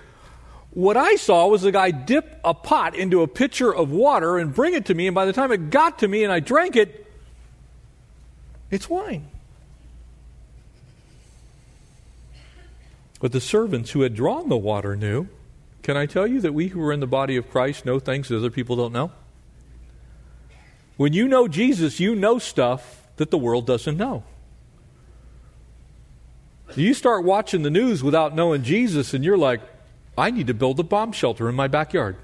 What 0.72 0.98
I 0.98 1.16
saw 1.16 1.48
was 1.48 1.64
a 1.64 1.72
guy 1.72 1.92
dip 1.92 2.42
a 2.44 2.54
pot 2.54 2.94
into 2.94 3.22
a 3.22 3.28
pitcher 3.28 3.74
of 3.74 3.90
water 3.90 4.38
and 4.38 4.54
bring 4.54 4.74
it 4.74 4.86
to 4.88 4.94
me, 4.94 5.08
and 5.08 5.16
by 5.16 5.26
the 5.26 5.34
time 5.34 5.52
it 5.54 5.70
got 5.70 6.00
to 6.00 6.08
me 6.08 6.24
and 6.26 6.32
I 6.32 6.42
drank 6.42 6.76
it, 6.76 7.08
it's 8.70 8.90
wine. 8.90 9.28
But 13.22 13.32
the 13.32 13.40
servants 13.40 13.92
who 13.92 14.02
had 14.02 14.14
drawn 14.14 14.50
the 14.50 14.58
water 14.58 14.98
knew. 14.98 15.30
Can 15.84 15.96
I 15.96 16.06
tell 16.06 16.28
you 16.28 16.42
that 16.42 16.54
we 16.54 16.70
who 16.70 16.82
are 16.82 16.92
in 16.92 17.00
the 17.00 17.08
body 17.08 17.38
of 17.38 17.50
Christ 17.50 17.86
know 17.86 18.00
things 18.00 18.28
that 18.28 18.38
other 18.38 18.50
people 18.50 18.76
don't 18.76 18.92
know? 18.92 19.12
When 20.98 21.14
you 21.14 21.28
know 21.28 21.48
Jesus, 21.48 22.00
you 22.00 22.16
know 22.16 22.40
stuff 22.40 23.08
that 23.18 23.32
the 23.32 23.38
world 23.38 23.66
doesn't 23.66 23.98
know. 23.98 24.24
You 26.76 26.94
start 26.94 27.24
watching 27.24 27.62
the 27.62 27.70
news 27.70 28.04
without 28.04 28.34
knowing 28.34 28.64
Jesus, 28.64 29.14
and 29.14 29.24
you're 29.24 29.38
like, 29.38 29.62
I 30.18 30.32
need 30.32 30.48
to 30.48 30.54
build 30.54 30.80
a 30.80 30.84
bomb 30.84 31.12
shelter 31.12 31.48
in 31.50 31.56
my 31.56 31.68
backyard. 31.68 32.18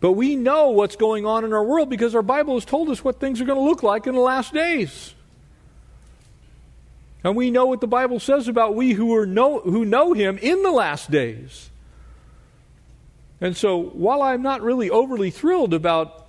But 0.00 0.12
we 0.12 0.36
know 0.36 0.70
what's 0.70 0.96
going 0.96 1.24
on 1.24 1.44
in 1.44 1.52
our 1.52 1.64
world 1.64 1.88
because 1.88 2.14
our 2.14 2.22
Bible 2.22 2.54
has 2.54 2.64
told 2.64 2.90
us 2.90 3.02
what 3.02 3.18
things 3.18 3.40
are 3.40 3.44
going 3.44 3.58
to 3.58 3.64
look 3.64 3.82
like 3.82 4.06
in 4.06 4.14
the 4.14 4.20
last 4.20 4.52
days. 4.52 5.14
And 7.24 7.34
we 7.34 7.50
know 7.50 7.66
what 7.66 7.80
the 7.80 7.88
Bible 7.88 8.20
says 8.20 8.46
about 8.46 8.74
we 8.74 8.92
who, 8.92 9.14
are 9.16 9.26
know, 9.26 9.58
who 9.60 9.84
know 9.84 10.12
Him 10.12 10.38
in 10.38 10.62
the 10.62 10.70
last 10.70 11.10
days. 11.10 11.70
And 13.40 13.56
so, 13.56 13.82
while 13.82 14.22
I'm 14.22 14.42
not 14.42 14.62
really 14.62 14.90
overly 14.90 15.30
thrilled 15.30 15.74
about 15.74 16.26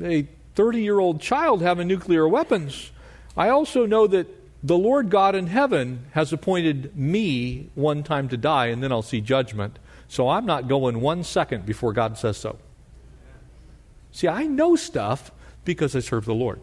a 0.00 0.26
30 0.54 0.82
year 0.82 0.98
old 0.98 1.20
child 1.20 1.62
having 1.62 1.88
nuclear 1.88 2.28
weapons, 2.28 2.90
I 3.36 3.48
also 3.48 3.86
know 3.86 4.06
that 4.06 4.26
the 4.62 4.78
Lord 4.78 5.10
God 5.10 5.34
in 5.34 5.48
heaven 5.48 6.06
has 6.12 6.32
appointed 6.32 6.96
me 6.96 7.70
one 7.74 8.02
time 8.02 8.28
to 8.28 8.36
die, 8.36 8.66
and 8.66 8.82
then 8.82 8.92
I'll 8.92 9.02
see 9.02 9.20
judgment. 9.20 9.78
So 10.08 10.28
I'm 10.28 10.46
not 10.46 10.68
going 10.68 11.00
one 11.00 11.24
second 11.24 11.66
before 11.66 11.92
God 11.92 12.16
says 12.16 12.36
so. 12.36 12.58
See, 14.12 14.28
I 14.28 14.44
know 14.44 14.76
stuff 14.76 15.32
because 15.64 15.96
I 15.96 16.00
serve 16.00 16.26
the 16.26 16.34
Lord. 16.34 16.60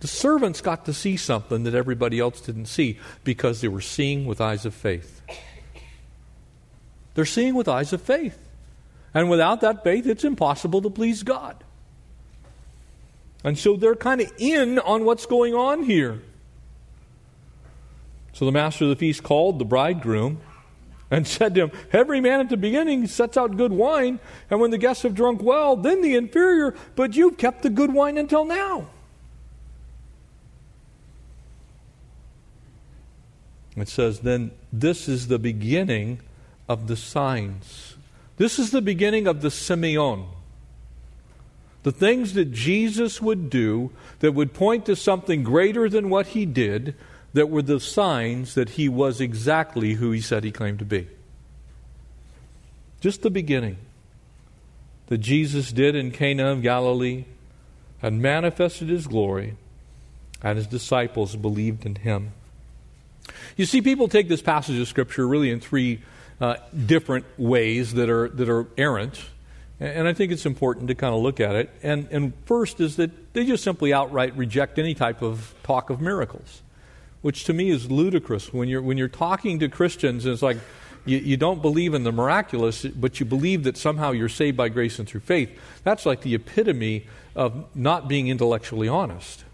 The 0.00 0.06
servants 0.06 0.60
got 0.60 0.84
to 0.84 0.94
see 0.94 1.16
something 1.16 1.64
that 1.64 1.74
everybody 1.74 2.20
else 2.20 2.40
didn't 2.40 2.66
see 2.66 2.98
because 3.24 3.60
they 3.60 3.68
were 3.68 3.80
seeing 3.80 4.26
with 4.26 4.40
eyes 4.40 4.64
of 4.64 4.74
faith. 4.74 5.22
They're 7.14 7.24
seeing 7.24 7.54
with 7.54 7.66
eyes 7.66 7.92
of 7.92 8.02
faith. 8.02 8.45
And 9.16 9.30
without 9.30 9.62
that 9.62 9.82
faith, 9.82 10.06
it's 10.06 10.24
impossible 10.24 10.82
to 10.82 10.90
please 10.90 11.22
God. 11.22 11.64
And 13.42 13.56
so 13.56 13.74
they're 13.74 13.96
kind 13.96 14.20
of 14.20 14.30
in 14.36 14.78
on 14.78 15.06
what's 15.06 15.24
going 15.24 15.54
on 15.54 15.84
here. 15.84 16.20
So 18.34 18.44
the 18.44 18.52
master 18.52 18.84
of 18.84 18.90
the 18.90 18.96
feast 18.96 19.22
called 19.22 19.58
the 19.58 19.64
bridegroom 19.64 20.42
and 21.10 21.26
said 21.36 21.54
to 21.54 21.62
him, 21.62 21.72
Every 21.94 22.20
man 22.20 22.40
at 22.40 22.50
the 22.50 22.58
beginning 22.58 23.06
sets 23.06 23.38
out 23.38 23.56
good 23.56 23.72
wine, 23.72 24.20
and 24.50 24.60
when 24.60 24.70
the 24.70 24.76
guests 24.76 25.02
have 25.04 25.14
drunk 25.14 25.42
well, 25.42 25.76
then 25.76 26.02
the 26.02 26.14
inferior, 26.14 26.74
but 26.94 27.16
you've 27.16 27.38
kept 27.38 27.62
the 27.62 27.70
good 27.70 27.94
wine 27.94 28.18
until 28.18 28.44
now. 28.44 28.90
It 33.76 33.88
says, 33.88 34.20
Then 34.20 34.50
this 34.70 35.08
is 35.08 35.28
the 35.28 35.38
beginning 35.38 36.20
of 36.68 36.86
the 36.86 36.96
signs. 36.96 37.95
This 38.36 38.58
is 38.58 38.70
the 38.70 38.82
beginning 38.82 39.26
of 39.26 39.40
the 39.40 39.48
Semeion. 39.48 40.26
The 41.82 41.92
things 41.92 42.34
that 42.34 42.52
Jesus 42.52 43.22
would 43.22 43.48
do 43.48 43.92
that 44.18 44.32
would 44.32 44.52
point 44.52 44.86
to 44.86 44.96
something 44.96 45.42
greater 45.42 45.88
than 45.88 46.10
what 46.10 46.28
he 46.28 46.44
did, 46.44 46.94
that 47.32 47.48
were 47.48 47.62
the 47.62 47.80
signs 47.80 48.54
that 48.54 48.70
he 48.70 48.88
was 48.88 49.20
exactly 49.20 49.94
who 49.94 50.10
he 50.10 50.20
said 50.20 50.42
he 50.42 50.50
claimed 50.50 50.80
to 50.80 50.84
be. 50.84 51.06
Just 53.00 53.22
the 53.22 53.30
beginning 53.30 53.76
that 55.06 55.18
Jesus 55.18 55.70
did 55.70 55.94
in 55.94 56.10
Cana 56.10 56.46
of 56.46 56.62
Galilee 56.62 57.24
and 58.02 58.20
manifested 58.20 58.88
his 58.88 59.06
glory, 59.06 59.54
and 60.42 60.58
his 60.58 60.66
disciples 60.66 61.36
believed 61.36 61.86
in 61.86 61.94
him. 61.94 62.32
You 63.56 63.64
see, 63.64 63.80
people 63.80 64.08
take 64.08 64.28
this 64.28 64.42
passage 64.42 64.78
of 64.78 64.88
Scripture 64.88 65.26
really 65.26 65.50
in 65.50 65.60
three 65.60 66.00
uh, 66.40 66.56
different 66.86 67.24
ways 67.38 67.94
that 67.94 68.10
are, 68.10 68.28
that 68.28 68.48
are 68.48 68.66
errant. 68.76 69.20
And 69.78 70.08
I 70.08 70.14
think 70.14 70.32
it's 70.32 70.46
important 70.46 70.88
to 70.88 70.94
kind 70.94 71.14
of 71.14 71.20
look 71.20 71.38
at 71.38 71.54
it. 71.54 71.70
And, 71.82 72.08
and 72.10 72.32
first 72.46 72.80
is 72.80 72.96
that 72.96 73.34
they 73.34 73.44
just 73.44 73.62
simply 73.62 73.92
outright 73.92 74.36
reject 74.36 74.78
any 74.78 74.94
type 74.94 75.20
of 75.22 75.54
talk 75.62 75.90
of 75.90 76.00
miracles, 76.00 76.62
which 77.20 77.44
to 77.44 77.52
me 77.52 77.70
is 77.70 77.90
ludicrous. 77.90 78.52
When 78.52 78.68
you're, 78.68 78.80
when 78.80 78.96
you're 78.96 79.08
talking 79.08 79.58
to 79.58 79.68
Christians, 79.68 80.24
it's 80.24 80.42
like 80.42 80.56
you, 81.04 81.18
you 81.18 81.36
don't 81.36 81.62
believe 81.62 81.94
in 81.94 82.04
the 82.04 82.12
miraculous, 82.12 82.84
but 82.84 83.20
you 83.20 83.26
believe 83.26 83.64
that 83.64 83.76
somehow 83.76 84.12
you're 84.12 84.28
saved 84.28 84.56
by 84.56 84.68
grace 84.70 84.98
and 84.98 85.06
through 85.08 85.20
faith. 85.20 85.50
That's 85.84 86.06
like 86.06 86.22
the 86.22 86.34
epitome 86.34 87.06
of 87.34 87.66
not 87.74 88.08
being 88.08 88.28
intellectually 88.28 88.88
honest. 88.88 89.44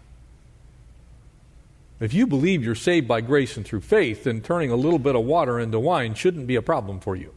If 2.03 2.13
you 2.13 2.27
believe 2.27 2.65
you're 2.65 2.75
saved 2.75 3.07
by 3.07 3.21
grace 3.21 3.55
and 3.55 3.65
through 3.65 3.79
faith, 3.79 4.25
then 4.25 4.41
turning 4.41 4.71
a 4.71 4.75
little 4.75 4.99
bit 4.99 5.15
of 5.15 5.23
water 5.23 5.57
into 5.57 5.79
wine 5.79 6.15
shouldn't 6.15 6.47
be 6.47 6.57
a 6.57 6.61
problem 6.61 6.99
for 6.99 7.15
you. 7.15 7.33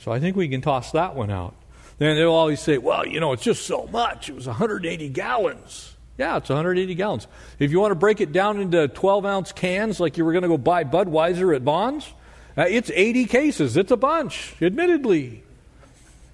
So 0.00 0.10
I 0.10 0.18
think 0.18 0.34
we 0.34 0.48
can 0.48 0.62
toss 0.62 0.90
that 0.92 1.14
one 1.14 1.30
out. 1.30 1.54
Then 1.98 2.16
they'll 2.16 2.32
always 2.32 2.60
say, 2.60 2.78
well, 2.78 3.06
you 3.06 3.20
know, 3.20 3.34
it's 3.34 3.42
just 3.42 3.66
so 3.66 3.86
much. 3.92 4.30
It 4.30 4.34
was 4.34 4.46
180 4.46 5.10
gallons. 5.10 5.94
Yeah, 6.16 6.38
it's 6.38 6.48
180 6.48 6.94
gallons. 6.94 7.26
If 7.58 7.70
you 7.70 7.80
want 7.80 7.90
to 7.90 7.96
break 7.96 8.22
it 8.22 8.32
down 8.32 8.58
into 8.58 8.88
12 8.88 9.26
ounce 9.26 9.52
cans 9.52 10.00
like 10.00 10.16
you 10.16 10.24
were 10.24 10.32
going 10.32 10.44
to 10.44 10.48
go 10.48 10.56
buy 10.56 10.84
Budweiser 10.84 11.54
at 11.54 11.66
Bonds, 11.66 12.10
uh, 12.56 12.62
it's 12.62 12.90
80 12.94 13.26
cases. 13.26 13.76
It's 13.76 13.92
a 13.92 13.96
bunch, 13.98 14.54
admittedly. 14.62 15.42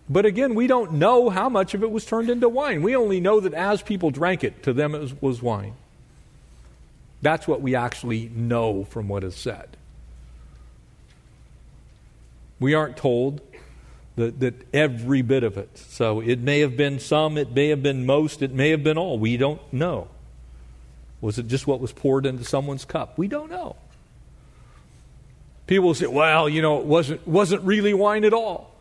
But 0.09 0.27
again, 0.27 0.55
we 0.55 0.69
don't 0.69 0.93
know 0.93 1.29
how 1.29 1.49
much 1.49 1.75
of 1.75 1.83
it 1.83 1.91
was 1.91 2.05
turned 2.05 2.31
into 2.31 2.49
wine. 2.49 2.83
We 2.83 2.95
only 2.95 3.19
know 3.19 3.41
that 3.41 3.53
as 3.53 3.83
people 3.83 4.13
drank 4.13 4.45
it, 4.45 4.63
to 4.63 4.73
them 4.73 4.95
it 4.95 5.01
was, 5.01 5.21
was 5.21 5.43
wine. 5.43 5.75
That's 7.23 7.47
what 7.47 7.61
we 7.61 7.75
actually 7.75 8.31
know 8.35 8.85
from 8.85 9.09
what 9.09 9.25
is 9.25 9.37
said. 9.37 9.77
We 12.59 12.75
aren't 12.75 12.97
told 12.97 13.41
that, 14.17 14.41
that 14.41 14.55
every 14.75 15.23
bit 15.23 15.45
of 15.45 15.57
it. 15.59 15.77
So 15.77 16.21
it 16.21 16.39
may 16.39 16.61
have 16.61 16.77
been 16.77 16.99
some, 16.99 17.37
it 17.39 17.53
may 17.53 17.69
have 17.69 17.83
been 17.83 18.07
most, 18.07 18.43
it 18.43 18.53
may 18.53 18.71
have 18.71 18.83
been 18.83 18.99
all. 18.99 19.19
We 19.19 19.37
don't 19.37 19.61
know. 19.73 20.09
Was 21.21 21.39
it 21.39 21.49
just 21.49 21.67
what 21.67 21.81
was 21.81 21.93
poured 21.93 22.27
into 22.27 22.45
someone's 22.45 22.85
cup? 22.85 23.19
We 23.19 23.29
don't 23.29 23.51
know. 23.51 23.77
People 25.67 25.95
say, 25.95 26.07
well, 26.07 26.49
you 26.49 26.63
know, 26.63 26.81
it 26.81 26.87
wasn't, 26.87 27.27
wasn't 27.27 27.63
really 27.63 27.95
wine 27.95 28.25
at 28.25 28.33
all. 28.33 28.75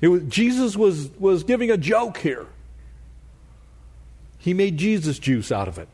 It 0.00 0.08
was, 0.08 0.22
Jesus 0.24 0.76
was, 0.76 1.10
was 1.18 1.44
giving 1.44 1.70
a 1.70 1.76
joke 1.76 2.18
here. 2.18 2.46
He 4.38 4.54
made 4.54 4.78
Jesus 4.78 5.18
juice 5.18 5.52
out 5.52 5.68
of 5.68 5.78
it. 5.78 5.88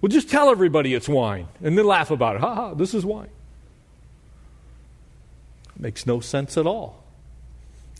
Well, 0.00 0.08
just 0.08 0.30
tell 0.30 0.50
everybody 0.50 0.94
it's 0.94 1.08
wine 1.08 1.48
and 1.62 1.76
then 1.76 1.84
laugh 1.84 2.10
about 2.10 2.36
it. 2.36 2.40
Ha 2.40 2.54
ha, 2.54 2.74
this 2.74 2.94
is 2.94 3.04
wine. 3.04 3.30
Makes 5.76 6.06
no 6.06 6.20
sense 6.20 6.56
at 6.56 6.66
all. 6.66 7.02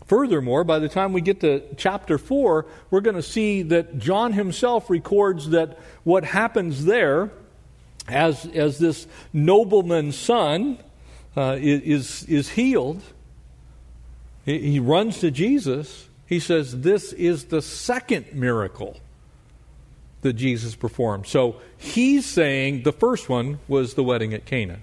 Furthermore, 0.06 0.64
by 0.64 0.78
the 0.78 0.88
time 0.88 1.12
we 1.12 1.20
get 1.20 1.40
to 1.40 1.62
chapter 1.76 2.16
4, 2.16 2.66
we're 2.90 3.00
going 3.00 3.16
to 3.16 3.22
see 3.22 3.62
that 3.62 3.98
John 3.98 4.32
himself 4.32 4.88
records 4.88 5.50
that 5.50 5.78
what 6.02 6.24
happens 6.24 6.86
there, 6.86 7.30
as, 8.06 8.46
as 8.46 8.78
this 8.78 9.06
nobleman's 9.34 10.16
son 10.16 10.78
uh, 11.36 11.56
is, 11.60 12.24
is 12.24 12.50
healed, 12.50 13.02
he 14.46 14.80
runs 14.80 15.20
to 15.20 15.30
Jesus. 15.30 16.08
He 16.24 16.40
says, 16.40 16.80
This 16.80 17.12
is 17.12 17.46
the 17.46 17.60
second 17.60 18.32
miracle 18.32 18.96
that 20.22 20.32
Jesus 20.34 20.74
performed. 20.74 21.26
So 21.26 21.56
he's 21.76 22.26
saying 22.26 22.82
the 22.82 22.92
first 22.92 23.28
one 23.28 23.60
was 23.68 23.94
the 23.94 24.02
wedding 24.02 24.34
at 24.34 24.44
Cana. 24.44 24.78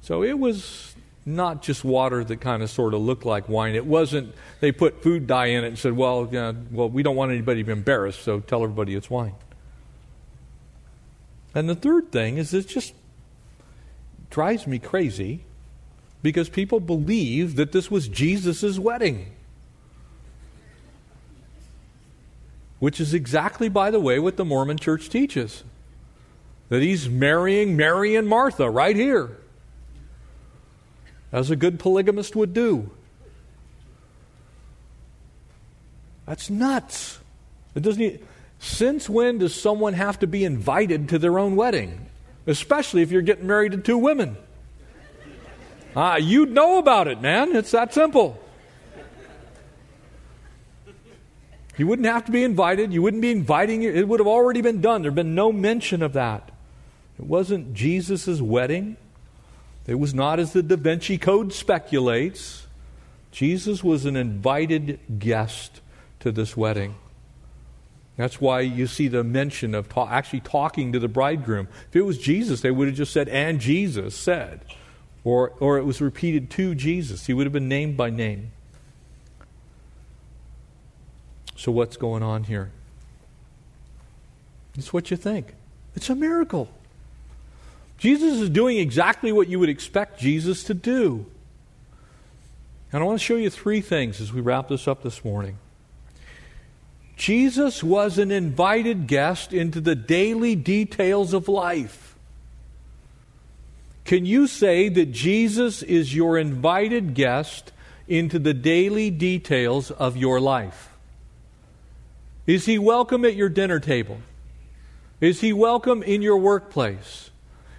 So 0.00 0.22
it 0.22 0.38
was 0.38 0.94
not 1.26 1.62
just 1.62 1.84
water 1.84 2.24
that 2.24 2.40
kind 2.40 2.62
of 2.62 2.70
sort 2.70 2.94
of 2.94 3.00
looked 3.00 3.24
like 3.24 3.48
wine. 3.48 3.74
It 3.74 3.86
wasn't, 3.86 4.34
they 4.60 4.72
put 4.72 5.02
food 5.02 5.26
dye 5.26 5.46
in 5.46 5.64
it 5.64 5.68
and 5.68 5.78
said, 5.78 5.96
well, 5.96 6.28
yeah, 6.30 6.52
well, 6.70 6.88
we 6.88 7.02
don't 7.02 7.16
want 7.16 7.30
anybody 7.30 7.60
to 7.60 7.64
be 7.64 7.72
embarrassed, 7.72 8.22
so 8.22 8.40
tell 8.40 8.62
everybody 8.62 8.94
it's 8.94 9.10
wine. 9.10 9.34
And 11.54 11.68
the 11.68 11.74
third 11.74 12.10
thing 12.10 12.38
is 12.38 12.54
it 12.54 12.68
just 12.68 12.94
drives 14.30 14.66
me 14.66 14.78
crazy 14.78 15.44
because 16.22 16.48
people 16.48 16.80
believe 16.80 17.56
that 17.56 17.72
this 17.72 17.90
was 17.90 18.08
Jesus' 18.08 18.78
wedding. 18.78 19.32
Which 22.80 22.98
is 22.98 23.14
exactly, 23.14 23.68
by 23.68 23.92
the 23.92 24.00
way, 24.00 24.18
what 24.18 24.36
the 24.36 24.44
Mormon 24.44 24.78
church 24.78 25.08
teaches. 25.08 25.62
That 26.70 26.82
he's 26.82 27.08
marrying 27.08 27.76
Mary 27.76 28.16
and 28.16 28.26
Martha 28.26 28.68
right 28.68 28.96
here, 28.96 29.36
as 31.32 31.50
a 31.50 31.56
good 31.56 31.78
polygamist 31.78 32.34
would 32.34 32.52
do. 32.52 32.90
That's 36.26 36.48
nuts. 36.48 37.18
It 37.74 37.82
doesn't. 37.82 38.02
Even, 38.02 38.26
Since 38.60 39.08
when 39.08 39.38
does 39.38 39.54
someone 39.54 39.94
have 39.94 40.18
to 40.20 40.26
be 40.26 40.44
invited 40.44 41.08
to 41.10 41.18
their 41.18 41.38
own 41.38 41.56
wedding? 41.56 42.06
Especially 42.46 43.02
if 43.02 43.10
you're 43.10 43.22
getting 43.22 43.46
married 43.46 43.72
to 43.72 43.78
two 43.78 43.98
women. 43.98 44.36
Ah, 45.94 46.16
you'd 46.16 46.52
know 46.52 46.78
about 46.78 47.08
it, 47.08 47.20
man. 47.20 47.54
It's 47.56 47.72
that 47.72 47.92
simple. 47.92 48.40
You 51.80 51.86
wouldn't 51.86 52.04
have 52.08 52.26
to 52.26 52.30
be 52.30 52.44
invited. 52.44 52.92
You 52.92 53.00
wouldn't 53.00 53.22
be 53.22 53.30
inviting. 53.30 53.84
It 53.84 54.06
would 54.06 54.20
have 54.20 54.26
already 54.26 54.60
been 54.60 54.82
done. 54.82 55.00
There'd 55.00 55.14
been 55.14 55.34
no 55.34 55.50
mention 55.50 56.02
of 56.02 56.12
that. 56.12 56.50
It 57.18 57.24
wasn't 57.24 57.72
Jesus' 57.72 58.38
wedding. 58.38 58.98
It 59.86 59.94
was 59.94 60.12
not 60.12 60.38
as 60.38 60.52
the 60.52 60.62
Da 60.62 60.76
Vinci 60.76 61.16
Code 61.16 61.54
speculates. 61.54 62.66
Jesus 63.32 63.82
was 63.82 64.04
an 64.04 64.14
invited 64.14 65.00
guest 65.18 65.80
to 66.18 66.30
this 66.30 66.54
wedding. 66.54 66.96
That's 68.18 68.42
why 68.42 68.60
you 68.60 68.86
see 68.86 69.08
the 69.08 69.24
mention 69.24 69.74
of 69.74 69.88
ta- 69.88 70.10
actually 70.10 70.40
talking 70.40 70.92
to 70.92 70.98
the 70.98 71.08
bridegroom. 71.08 71.66
If 71.88 71.96
it 71.96 72.02
was 72.02 72.18
Jesus, 72.18 72.60
they 72.60 72.70
would 72.70 72.88
have 72.88 72.96
just 72.98 73.14
said, 73.14 73.26
and 73.30 73.58
Jesus 73.58 74.14
said. 74.14 74.66
Or, 75.24 75.54
or 75.60 75.78
it 75.78 75.86
was 75.86 76.02
repeated 76.02 76.50
to 76.50 76.74
Jesus. 76.74 77.24
He 77.24 77.32
would 77.32 77.46
have 77.46 77.54
been 77.54 77.70
named 77.70 77.96
by 77.96 78.10
name. 78.10 78.52
So, 81.60 81.70
what's 81.70 81.98
going 81.98 82.22
on 82.22 82.44
here? 82.44 82.70
It's 84.78 84.94
what 84.94 85.10
you 85.10 85.18
think. 85.18 85.52
It's 85.94 86.08
a 86.08 86.14
miracle. 86.14 86.70
Jesus 87.98 88.40
is 88.40 88.48
doing 88.48 88.78
exactly 88.78 89.30
what 89.30 89.46
you 89.46 89.58
would 89.58 89.68
expect 89.68 90.18
Jesus 90.18 90.64
to 90.64 90.72
do. 90.72 91.26
And 92.90 93.02
I 93.02 93.04
want 93.04 93.20
to 93.20 93.24
show 93.24 93.36
you 93.36 93.50
three 93.50 93.82
things 93.82 94.22
as 94.22 94.32
we 94.32 94.40
wrap 94.40 94.68
this 94.68 94.88
up 94.88 95.02
this 95.02 95.22
morning. 95.22 95.58
Jesus 97.18 97.84
was 97.84 98.16
an 98.16 98.30
invited 98.30 99.06
guest 99.06 99.52
into 99.52 99.82
the 99.82 99.94
daily 99.94 100.56
details 100.56 101.34
of 101.34 101.46
life. 101.46 102.16
Can 104.06 104.24
you 104.24 104.46
say 104.46 104.88
that 104.88 105.12
Jesus 105.12 105.82
is 105.82 106.14
your 106.14 106.38
invited 106.38 107.12
guest 107.12 107.72
into 108.08 108.38
the 108.38 108.54
daily 108.54 109.10
details 109.10 109.90
of 109.90 110.16
your 110.16 110.40
life? 110.40 110.89
Is 112.46 112.66
he 112.66 112.78
welcome 112.78 113.24
at 113.24 113.36
your 113.36 113.48
dinner 113.48 113.80
table? 113.80 114.18
Is 115.20 115.40
he 115.40 115.52
welcome 115.52 116.02
in 116.02 116.22
your 116.22 116.38
workplace? 116.38 117.30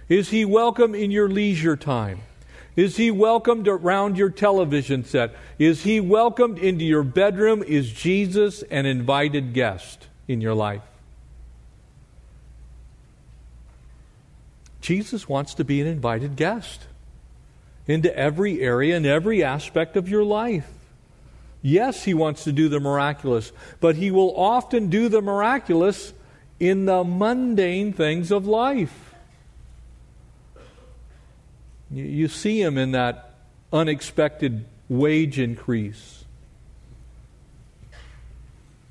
Is 0.08 0.30
he 0.30 0.44
welcome 0.44 0.94
in 0.94 1.10
your 1.10 1.28
leisure 1.28 1.76
time? 1.76 2.20
Is 2.74 2.96
he 2.96 3.10
welcomed 3.10 3.68
around 3.68 4.16
your 4.16 4.30
television 4.30 5.04
set? 5.04 5.34
Is 5.58 5.82
he 5.82 6.00
welcomed 6.00 6.58
into 6.58 6.84
your 6.84 7.02
bedroom? 7.02 7.62
Is 7.62 7.92
Jesus 7.92 8.62
an 8.62 8.86
invited 8.86 9.52
guest 9.52 10.06
in 10.26 10.40
your 10.40 10.54
life? 10.54 10.82
Jesus 14.80 15.28
wants 15.28 15.54
to 15.54 15.64
be 15.64 15.80
an 15.80 15.86
invited 15.86 16.36
guest 16.36 16.86
into 17.86 18.14
every 18.16 18.60
area 18.60 18.96
and 18.96 19.06
every 19.06 19.42
aspect 19.42 19.96
of 19.96 20.08
your 20.08 20.24
life. 20.24 20.68
Yes, 21.62 22.02
he 22.02 22.12
wants 22.12 22.42
to 22.44 22.52
do 22.52 22.68
the 22.68 22.80
miraculous, 22.80 23.52
but 23.78 23.94
he 23.94 24.10
will 24.10 24.36
often 24.36 24.88
do 24.88 25.08
the 25.08 25.22
miraculous 25.22 26.12
in 26.58 26.86
the 26.86 27.04
mundane 27.04 27.92
things 27.92 28.32
of 28.32 28.46
life. 28.46 29.14
You, 31.90 32.26
see 32.28 32.60
him 32.60 32.78
in 32.78 32.92
that 32.92 33.34
unexpected 33.72 34.64
wage 34.88 35.38
increase. 35.38 36.24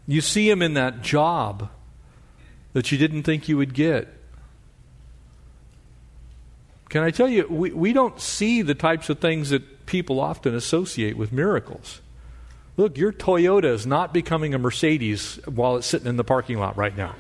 You 0.08 0.22
see 0.22 0.50
him 0.50 0.62
in 0.62 0.74
that 0.76 1.02
job 1.02 1.70
that 2.74 2.92
you 2.92 2.98
didn't 2.98 3.24
think 3.24 3.50
you 3.50 3.58
would 3.58 3.74
get. 3.74 4.08
Can 6.90 7.04
I 7.04 7.12
tell 7.12 7.28
you, 7.28 7.48
we, 7.50 7.72
we 7.72 7.94
don't 7.94 8.20
see 8.20 8.62
the 8.62 8.76
types 8.76 9.10
of 9.10 9.20
things 9.20 9.50
that 9.50 9.86
people 9.86 10.20
often 10.20 10.54
associate 10.54 11.18
with 11.18 11.32
miracles. 11.32 12.02
Look, 12.78 12.98
your 12.98 13.12
Toyota 13.12 13.66
is 13.66 13.86
not 13.86 14.14
becoming 14.14 14.54
a 14.54 14.58
Mercedes 14.58 15.40
while 15.46 15.76
it's 15.78 15.88
sitting 15.88 16.08
in 16.08 16.18
the 16.18 16.24
parking 16.24 16.58
lot 16.58 16.78
right 16.78 16.96
now. 16.96 17.16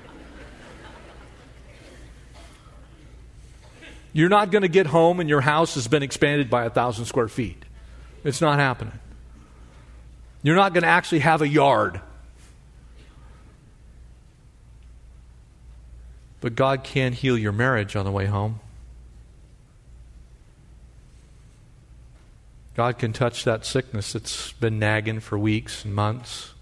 You're 4.14 4.30
not 4.30 4.52
going 4.52 4.64
to 4.64 4.68
get 4.68 4.88
home 4.88 5.20
and 5.20 5.30
your 5.30 5.42
house 5.42 5.76
has 5.76 5.88
been 5.88 6.04
expanded 6.04 6.50
by 6.50 6.66
a 6.66 6.70
thousand 6.70 7.06
square 7.06 7.28
feet. 7.28 7.64
It's 8.24 8.42
not 8.42 8.60
happening. 8.60 9.00
You're 10.44 10.56
not 10.56 10.74
going 10.74 10.84
to 10.84 10.90
actually 10.90 11.20
have 11.20 11.42
a 11.42 11.48
yard. 11.48 12.02
But 16.42 16.56
God 16.56 16.84
can 16.84 17.14
heal 17.14 17.38
your 17.38 17.52
marriage 17.52 17.96
on 17.96 18.04
the 18.04 18.12
way 18.12 18.26
home. 18.26 18.60
God 22.76 22.98
can 22.98 23.12
touch 23.12 23.44
that 23.44 23.66
sickness 23.66 24.14
that's 24.14 24.54
been 24.54 24.80
nagging 24.80 25.20
for 25.20 25.38
weeks 25.38 25.84
and 25.84 25.94
months. 25.94 26.54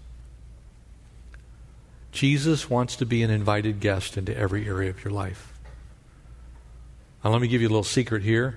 Jesus 2.12 2.68
wants 2.68 2.96
to 2.96 3.06
be 3.06 3.22
an 3.22 3.30
invited 3.30 3.78
guest 3.78 4.16
into 4.16 4.36
every 4.36 4.66
area 4.66 4.90
of 4.90 5.04
your 5.04 5.12
life. 5.12 5.52
Now, 7.22 7.30
let 7.30 7.40
me 7.40 7.48
give 7.48 7.60
you 7.60 7.68
a 7.68 7.70
little 7.70 7.84
secret 7.84 8.22
here. 8.22 8.56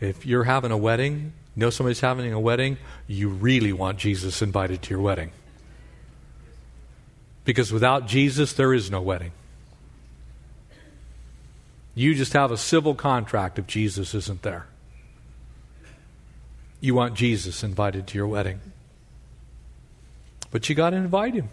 If 0.00 0.26
you're 0.26 0.44
having 0.44 0.70
a 0.70 0.76
wedding, 0.76 1.32
know 1.56 1.70
somebody's 1.70 2.00
having 2.00 2.32
a 2.32 2.40
wedding, 2.40 2.76
you 3.06 3.30
really 3.30 3.72
want 3.72 3.98
Jesus 3.98 4.42
invited 4.42 4.82
to 4.82 4.90
your 4.90 5.00
wedding. 5.00 5.30
Because 7.44 7.72
without 7.72 8.06
Jesus, 8.06 8.52
there 8.52 8.74
is 8.74 8.90
no 8.90 9.00
wedding. 9.00 9.32
You 11.94 12.14
just 12.14 12.34
have 12.34 12.52
a 12.52 12.58
civil 12.58 12.94
contract 12.94 13.58
if 13.58 13.66
Jesus 13.66 14.14
isn't 14.14 14.42
there. 14.42 14.66
You 16.80 16.94
want 16.94 17.14
Jesus 17.14 17.62
invited 17.62 18.06
to 18.08 18.18
your 18.18 18.26
wedding. 18.26 18.60
But 20.50 20.68
you 20.68 20.74
got 20.74 20.90
to 20.90 20.96
invite 20.96 21.34
him. 21.34 21.48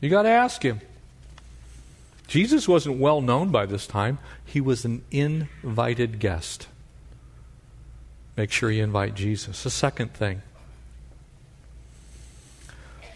You 0.00 0.10
got 0.10 0.22
to 0.22 0.28
ask 0.28 0.62
him. 0.62 0.80
Jesus 2.26 2.66
wasn't 2.66 2.98
well 2.98 3.20
known 3.20 3.50
by 3.50 3.66
this 3.66 3.86
time, 3.86 4.18
he 4.44 4.60
was 4.60 4.84
an 4.84 5.02
invited 5.10 6.18
guest. 6.18 6.66
Make 8.36 8.50
sure 8.50 8.70
you 8.70 8.82
invite 8.82 9.14
Jesus. 9.14 9.62
The 9.62 9.70
second 9.70 10.14
thing. 10.14 10.42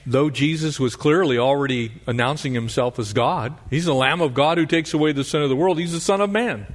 Though 0.04 0.30
Jesus 0.30 0.78
was 0.78 0.94
clearly 0.94 1.38
already 1.38 1.92
announcing 2.06 2.54
himself 2.54 2.98
as 2.98 3.12
God, 3.12 3.54
he's 3.70 3.86
the 3.86 3.94
Lamb 3.94 4.20
of 4.20 4.34
God 4.34 4.58
who 4.58 4.66
takes 4.66 4.94
away 4.94 5.12
the 5.12 5.24
sin 5.24 5.42
of 5.42 5.48
the 5.48 5.56
world. 5.56 5.78
He's 5.78 5.92
the 5.92 6.00
Son 6.00 6.20
of 6.20 6.30
Man. 6.30 6.66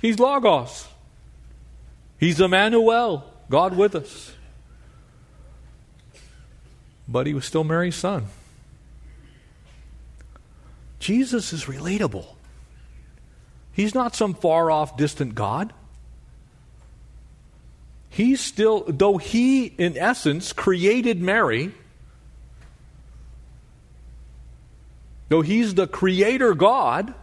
He's 0.00 0.18
Logos. 0.18 0.88
He's 2.18 2.40
Emmanuel, 2.40 3.31
God 3.50 3.76
with 3.76 3.94
us. 3.94 4.34
But 7.08 7.26
he 7.26 7.34
was 7.34 7.44
still 7.44 7.64
Mary's 7.64 7.96
son. 7.96 8.26
Jesus 10.98 11.52
is 11.52 11.64
relatable. 11.64 12.26
He's 13.72 13.94
not 13.94 14.14
some 14.14 14.34
far 14.34 14.70
off, 14.70 14.96
distant 14.96 15.34
God. 15.34 15.72
He's 18.08 18.40
still, 18.40 18.84
though 18.86 19.16
he, 19.16 19.66
in 19.66 19.96
essence, 19.96 20.52
created 20.52 21.20
Mary, 21.20 21.72
though 25.30 25.40
he's 25.40 25.74
the 25.74 25.86
creator 25.86 26.54
God, 26.54 27.14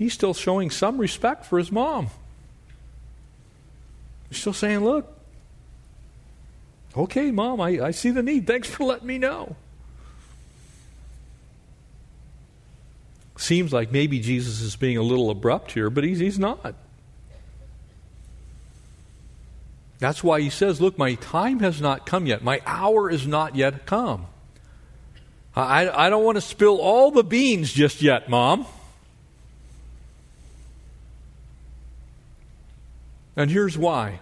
he's 0.00 0.12
still 0.12 0.34
showing 0.34 0.70
some 0.70 0.98
respect 0.98 1.46
for 1.46 1.58
his 1.58 1.70
mom. 1.70 2.08
He's 4.28 4.38
still 4.38 4.52
saying, 4.52 4.80
Look, 4.84 5.20
Okay, 6.96 7.30
mom, 7.30 7.60
I, 7.60 7.80
I 7.80 7.90
see 7.92 8.10
the 8.10 8.22
need. 8.22 8.46
Thanks 8.46 8.68
for 8.68 8.84
letting 8.84 9.06
me 9.06 9.18
know. 9.18 9.54
Seems 13.36 13.72
like 13.72 13.90
maybe 13.92 14.20
Jesus 14.20 14.60
is 14.60 14.76
being 14.76 14.96
a 14.96 15.02
little 15.02 15.30
abrupt 15.30 15.72
here, 15.72 15.88
but 15.88 16.04
he's, 16.04 16.18
he's 16.18 16.38
not. 16.38 16.74
That's 19.98 20.24
why 20.24 20.40
he 20.40 20.50
says, 20.50 20.80
Look, 20.80 20.98
my 20.98 21.14
time 21.14 21.60
has 21.60 21.80
not 21.80 22.06
come 22.06 22.26
yet. 22.26 22.42
My 22.42 22.60
hour 22.66 23.08
is 23.08 23.26
not 23.26 23.54
yet 23.54 23.86
come. 23.86 24.26
I, 25.54 25.88
I 25.88 26.10
don't 26.10 26.24
want 26.24 26.36
to 26.36 26.42
spill 26.42 26.78
all 26.78 27.10
the 27.10 27.24
beans 27.24 27.72
just 27.72 28.02
yet, 28.02 28.28
Mom. 28.28 28.66
And 33.40 33.50
here's 33.50 33.78
why. 33.78 34.20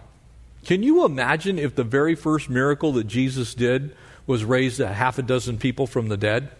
Can 0.65 0.83
you 0.83 1.05
imagine 1.05 1.59
if 1.59 1.75
the 1.75 1.83
very 1.83 2.15
first 2.15 2.49
miracle 2.49 2.93
that 2.93 3.07
Jesus 3.07 3.53
did 3.53 3.95
was 4.25 4.43
raise 4.43 4.79
a 4.79 4.93
half 4.93 5.17
a 5.17 5.21
dozen 5.21 5.57
people 5.57 5.87
from 5.87 6.09
the 6.09 6.17
dead? 6.17 6.51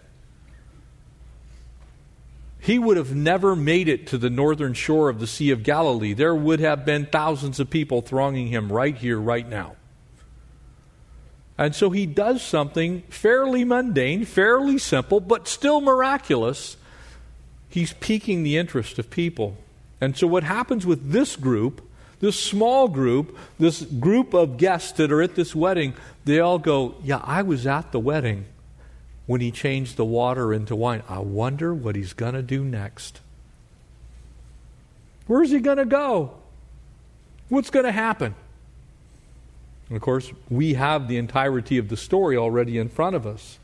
he 2.59 2.77
would 2.77 2.97
have 2.97 3.15
never 3.15 3.55
made 3.55 3.87
it 3.87 4.05
to 4.07 4.17
the 4.17 4.29
northern 4.29 4.73
shore 4.73 5.09
of 5.09 5.19
the 5.19 5.27
Sea 5.27 5.51
of 5.51 5.63
Galilee. 5.63 6.13
There 6.13 6.35
would 6.35 6.59
have 6.59 6.85
been 6.85 7.05
thousands 7.05 7.59
of 7.59 7.69
people 7.69 8.01
thronging 8.01 8.47
him 8.47 8.71
right 8.71 8.95
here, 8.95 9.19
right 9.19 9.47
now. 9.47 9.75
And 11.57 11.73
so 11.73 11.89
he 11.89 12.05
does 12.05 12.41
something 12.41 13.01
fairly 13.09 13.63
mundane, 13.63 14.25
fairly 14.25 14.77
simple, 14.77 15.19
but 15.19 15.47
still 15.47 15.81
miraculous. 15.81 16.77
He's 17.69 17.93
piquing 17.93 18.43
the 18.43 18.57
interest 18.57 18.99
of 18.99 19.09
people. 19.09 19.57
And 20.01 20.15
so 20.15 20.27
what 20.27 20.43
happens 20.43 20.85
with 20.85 21.11
this 21.11 21.35
group, 21.35 21.81
this 22.19 22.39
small 22.39 22.87
group, 22.87 23.37
this 23.57 23.81
group 23.81 24.33
of 24.33 24.57
guests 24.57 24.91
that 24.93 25.11
are 25.11 25.21
at 25.21 25.35
this 25.35 25.55
wedding, 25.55 25.93
they 26.25 26.39
all 26.39 26.59
go, 26.59 26.95
Yeah, 27.03 27.21
I 27.23 27.41
was 27.41 27.65
at 27.65 27.91
the 27.91 27.99
wedding 27.99 28.45
when 29.25 29.41
he 29.41 29.51
changed 29.51 29.95
the 29.95 30.05
water 30.05 30.53
into 30.53 30.75
wine. 30.75 31.03
I 31.07 31.19
wonder 31.19 31.73
what 31.73 31.95
he's 31.95 32.13
going 32.13 32.33
to 32.33 32.41
do 32.41 32.63
next. 32.63 33.19
Where's 35.27 35.51
he 35.51 35.59
going 35.59 35.77
to 35.77 35.85
go? 35.85 36.33
What's 37.47 37.69
going 37.69 37.85
to 37.85 37.91
happen? 37.91 38.33
And 39.87 39.95
of 39.95 40.01
course, 40.01 40.31
we 40.49 40.73
have 40.73 41.07
the 41.07 41.17
entirety 41.17 41.77
of 41.77 41.89
the 41.89 41.97
story 41.97 42.37
already 42.37 42.77
in 42.77 42.89
front 42.89 43.15
of 43.15 43.25
us. 43.27 43.59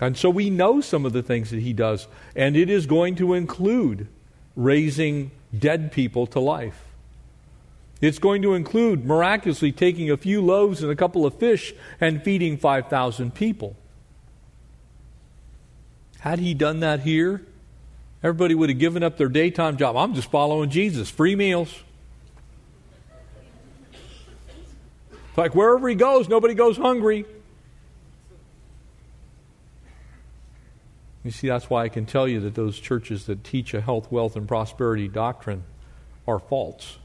And 0.00 0.16
so 0.16 0.30
we 0.30 0.50
know 0.50 0.80
some 0.80 1.04
of 1.04 1.12
the 1.12 1.22
things 1.22 1.50
that 1.50 1.60
he 1.60 1.72
does, 1.72 2.06
and 2.36 2.56
it 2.56 2.70
is 2.70 2.86
going 2.86 3.16
to 3.16 3.34
include 3.34 4.06
raising 4.54 5.30
dead 5.56 5.92
people 5.92 6.26
to 6.28 6.40
life. 6.40 6.87
It's 8.00 8.18
going 8.18 8.42
to 8.42 8.54
include 8.54 9.04
miraculously 9.04 9.72
taking 9.72 10.10
a 10.10 10.16
few 10.16 10.40
loaves 10.40 10.82
and 10.82 10.92
a 10.92 10.96
couple 10.96 11.26
of 11.26 11.34
fish 11.34 11.74
and 12.00 12.22
feeding 12.22 12.56
5,000 12.56 13.34
people. 13.34 13.76
Had 16.20 16.38
he 16.38 16.54
done 16.54 16.80
that 16.80 17.00
here, 17.00 17.44
everybody 18.22 18.54
would 18.54 18.68
have 18.68 18.78
given 18.78 19.02
up 19.02 19.16
their 19.16 19.28
daytime 19.28 19.76
job. 19.76 19.96
I'm 19.96 20.14
just 20.14 20.30
following 20.30 20.70
Jesus. 20.70 21.10
Free 21.10 21.34
meals. 21.34 21.74
Like 25.36 25.54
wherever 25.54 25.88
he 25.88 25.94
goes, 25.94 26.28
nobody 26.28 26.54
goes 26.54 26.76
hungry. 26.76 27.24
You 31.24 31.30
see, 31.30 31.48
that's 31.48 31.68
why 31.68 31.84
I 31.84 31.88
can 31.88 32.06
tell 32.06 32.26
you 32.26 32.40
that 32.40 32.54
those 32.54 32.78
churches 32.78 33.26
that 33.26 33.44
teach 33.44 33.74
a 33.74 33.80
health, 33.80 34.10
wealth, 34.10 34.34
and 34.34 34.48
prosperity 34.48 35.08
doctrine 35.08 35.64
are 36.26 36.38
false. 36.38 36.98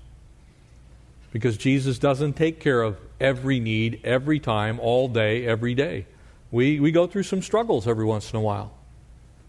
Because 1.34 1.58
Jesus 1.58 1.98
doesn't 1.98 2.34
take 2.34 2.60
care 2.60 2.84
of 2.84 3.00
every 3.20 3.60
need, 3.60 4.00
every 4.04 4.40
time, 4.40 4.80
all 4.80 5.08
day, 5.08 5.48
every 5.48 5.74
day. 5.74 6.06
We, 6.52 6.80
we 6.80 6.92
go 6.92 7.08
through 7.08 7.24
some 7.24 7.42
struggles 7.42 7.88
every 7.88 8.06
once 8.06 8.32
in 8.32 8.38
a 8.38 8.42
while. 8.42 8.72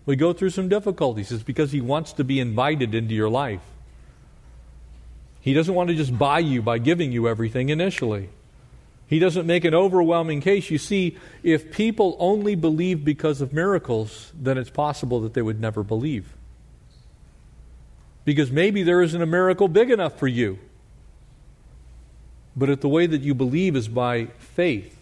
We 0.07 0.17
go 0.17 0.33
through 0.33 0.51
some 0.51 0.71
difficulties. 0.71 1.31
It's 1.31 1.43
because 1.43 1.73
He 1.73 1.83
wants 1.83 2.15
to 2.15 2.25
be 2.25 2.41
invited 2.41 2.95
into 2.95 3.15
your 3.15 3.29
life. 3.29 3.61
He 5.43 5.53
doesn't 5.53 5.75
want 5.75 5.91
to 5.91 5.95
just 5.95 6.19
buy 6.19 6.39
you 6.39 6.63
by 6.63 6.79
giving 6.79 7.13
you 7.13 7.29
everything 7.29 7.69
initially. 7.69 8.31
He 9.07 9.19
doesn't 9.19 9.47
make 9.47 9.67
an 9.67 9.75
overwhelming 9.75 10.41
case. 10.41 10.71
You 10.71 10.79
see, 10.79 11.19
if 11.43 11.71
people 11.71 12.17
only 12.19 12.55
believe 12.55 13.05
because 13.05 13.43
of 13.43 13.53
miracles, 13.53 14.33
then 14.35 14.57
it's 14.57 14.71
possible 14.71 15.21
that 15.21 15.35
they 15.35 15.43
would 15.43 15.61
never 15.61 15.83
believe. 15.83 16.35
Because 18.25 18.51
maybe 18.51 18.83
there 18.83 19.03
isn't 19.03 19.21
a 19.21 19.27
miracle 19.27 19.69
big 19.69 19.91
enough 19.91 20.19
for 20.19 20.29
you. 20.29 20.59
But 22.57 22.71
if 22.71 22.81
the 22.81 22.89
way 22.89 23.07
that 23.07 23.23
you 23.23 23.35
believe 23.35 23.75
is 23.77 23.89
by 23.89 24.27
faith, 24.39 24.97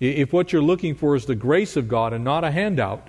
if 0.00 0.32
what 0.32 0.52
you're 0.52 0.62
looking 0.62 0.94
for 0.94 1.14
is 1.14 1.26
the 1.26 1.34
grace 1.34 1.76
of 1.76 1.88
God 1.88 2.12
and 2.12 2.24
not 2.24 2.44
a 2.44 2.50
handout, 2.50 3.08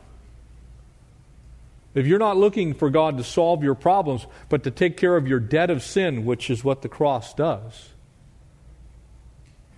if 1.93 2.05
you're 2.05 2.19
not 2.19 2.35
looking 2.35 2.73
for 2.73 2.89
God 2.89 3.17
to 3.17 3.23
solve 3.23 3.63
your 3.63 3.73
problems, 3.73 4.27
but 4.49 4.63
to 4.63 4.71
take 4.71 4.97
care 4.97 5.15
of 5.15 5.27
your 5.27 5.39
debt 5.39 5.69
of 5.69 5.81
sin, 5.81 6.25
which 6.25 6.49
is 6.49 6.63
what 6.63 6.81
the 6.81 6.89
cross 6.89 7.33
does, 7.33 7.89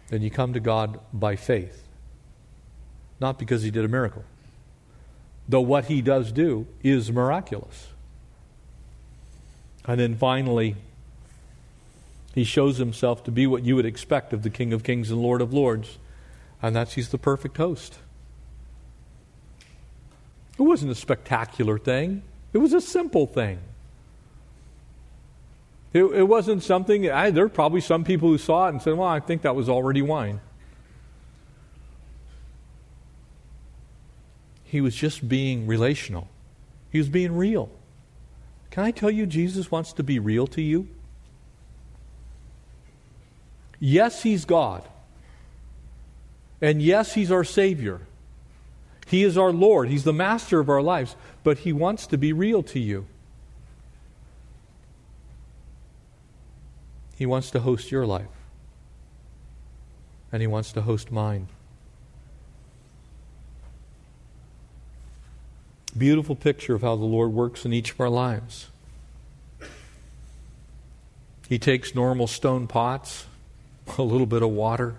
then 0.10 0.22
you 0.22 0.32
come 0.32 0.54
to 0.54 0.60
God 0.60 1.00
by 1.14 1.36
faith, 1.36 1.88
not 3.20 3.38
because 3.38 3.62
He 3.62 3.70
did 3.70 3.86
a 3.86 3.88
miracle. 3.88 4.24
Though 5.48 5.62
what 5.62 5.86
He 5.86 6.02
does 6.02 6.32
do 6.32 6.66
is 6.84 7.12
miraculous. 7.12 7.88
And 9.86 10.00
then 10.00 10.16
finally, 10.16 10.76
He 12.38 12.44
shows 12.44 12.78
Himself 12.78 13.24
to 13.24 13.32
be 13.32 13.48
what 13.48 13.66
you 13.66 13.76
would 13.76 13.86
expect 13.86 14.32
of 14.32 14.44
the 14.44 14.52
King 14.52 14.72
of 14.72 14.84
Kings 14.84 15.10
and 15.10 15.22
Lord 15.22 15.42
of 15.42 15.54
Lords 15.54 15.98
and 16.62 16.76
that's 16.76 16.94
he's 16.94 17.10
the 17.10 17.18
perfect 17.18 17.58
host. 17.58 18.00
It 20.58 20.64
wasn't 20.64 20.92
a 20.92 20.96
spectacular 20.96 21.78
thing, 21.78 22.24
it 22.54 22.58
was 22.58 22.74
a 22.74 22.82
simple 22.82 23.28
thing. 23.28 23.60
It, 25.94 26.04
it 26.04 26.28
wasn't 26.28 26.64
something, 26.64 27.10
I, 27.10 27.30
there 27.30 27.46
are 27.46 27.50
probably 27.50 27.82
some 27.82 28.04
people 28.04 28.30
who 28.30 28.38
saw 28.38 28.68
it 28.68 28.70
and 28.70 28.82
said, 28.82 28.96
well, 28.96 29.08
I 29.08 29.20
think 29.20 29.44
that 29.44 29.56
was 29.56 29.70
already 29.70 30.02
wine. 30.02 30.42
He 34.64 34.82
was 34.82 34.96
just 34.96 35.28
being 35.30 35.66
relational, 35.66 36.28
he 36.92 36.98
was 36.98 37.10
being 37.10 37.36
real. 37.36 37.70
Can 38.70 38.84
I 38.84 38.92
tell 38.92 39.10
you, 39.10 39.26
Jesus 39.26 39.72
wants 39.72 39.94
to 39.94 40.04
be 40.04 40.20
real 40.20 40.46
to 40.48 40.62
you? 40.62 40.88
Yes, 43.80 44.24
he's 44.24 44.46
God. 44.46 44.84
And 46.62 46.82
yes, 46.82 47.14
He's 47.14 47.32
our 47.32 47.44
Savior. 47.44 48.02
He 49.06 49.24
is 49.24 49.38
our 49.38 49.52
Lord. 49.52 49.90
He's 49.90 50.04
the 50.04 50.14
master 50.14 50.60
of 50.60 50.70
our 50.70 50.82
lives. 50.82 51.16
But 51.44 51.60
He 51.60 51.72
wants 51.72 52.08
to 52.08 52.18
be 52.18 52.34
real 52.34 52.64
to 52.64 52.80
you. 52.80 53.06
He 57.16 57.26
wants 57.26 57.52
to 57.52 57.60
host 57.60 57.92
your 57.92 58.06
life. 58.06 58.26
And 60.32 60.42
He 60.42 60.48
wants 60.48 60.72
to 60.74 60.82
host 60.82 61.12
mine. 61.12 61.48
Beautiful 65.98 66.36
picture 66.36 66.76
of 66.76 66.82
how 66.82 66.96
the 66.96 67.06
Lord 67.06 67.34
works 67.34 67.66
in 67.66 67.74
each 67.74 67.92
of 67.92 68.02
our 68.02 68.10
lives. 68.10 68.68
He 71.48 71.58
takes 71.58 71.96
normal 71.96 72.28
stone 72.28 72.68
pots, 72.68 73.26
a 73.98 74.02
little 74.02 74.26
bit 74.26 74.44
of 74.44 74.50
water, 74.50 74.96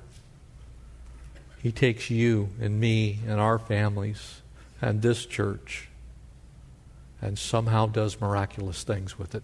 he 1.62 1.72
takes 1.72 2.11
you 2.11 2.51
and 2.61 2.81
me 2.81 3.18
and 3.27 3.40
our 3.40 3.59
families 3.59 4.42
and 4.81 5.03
this 5.03 5.27
church 5.27 5.88
and 7.20 7.38
somehow 7.38 7.87
does 7.87 8.20
miraculous 8.20 8.85
things 8.85 9.18
with 9.18 9.35
it. 9.35 9.42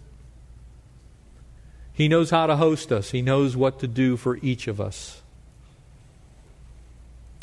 He 1.92 2.09
knows 2.09 2.30
how 2.30 2.46
to 2.46 2.57
host 2.57 2.92
us, 2.92 3.11
He 3.11 3.22
knows 3.22 3.57
what 3.57 3.78
to 3.80 3.88
do 3.88 4.16
for 4.16 4.38
each 4.38 4.68
of 4.68 4.80
us. 4.80 5.22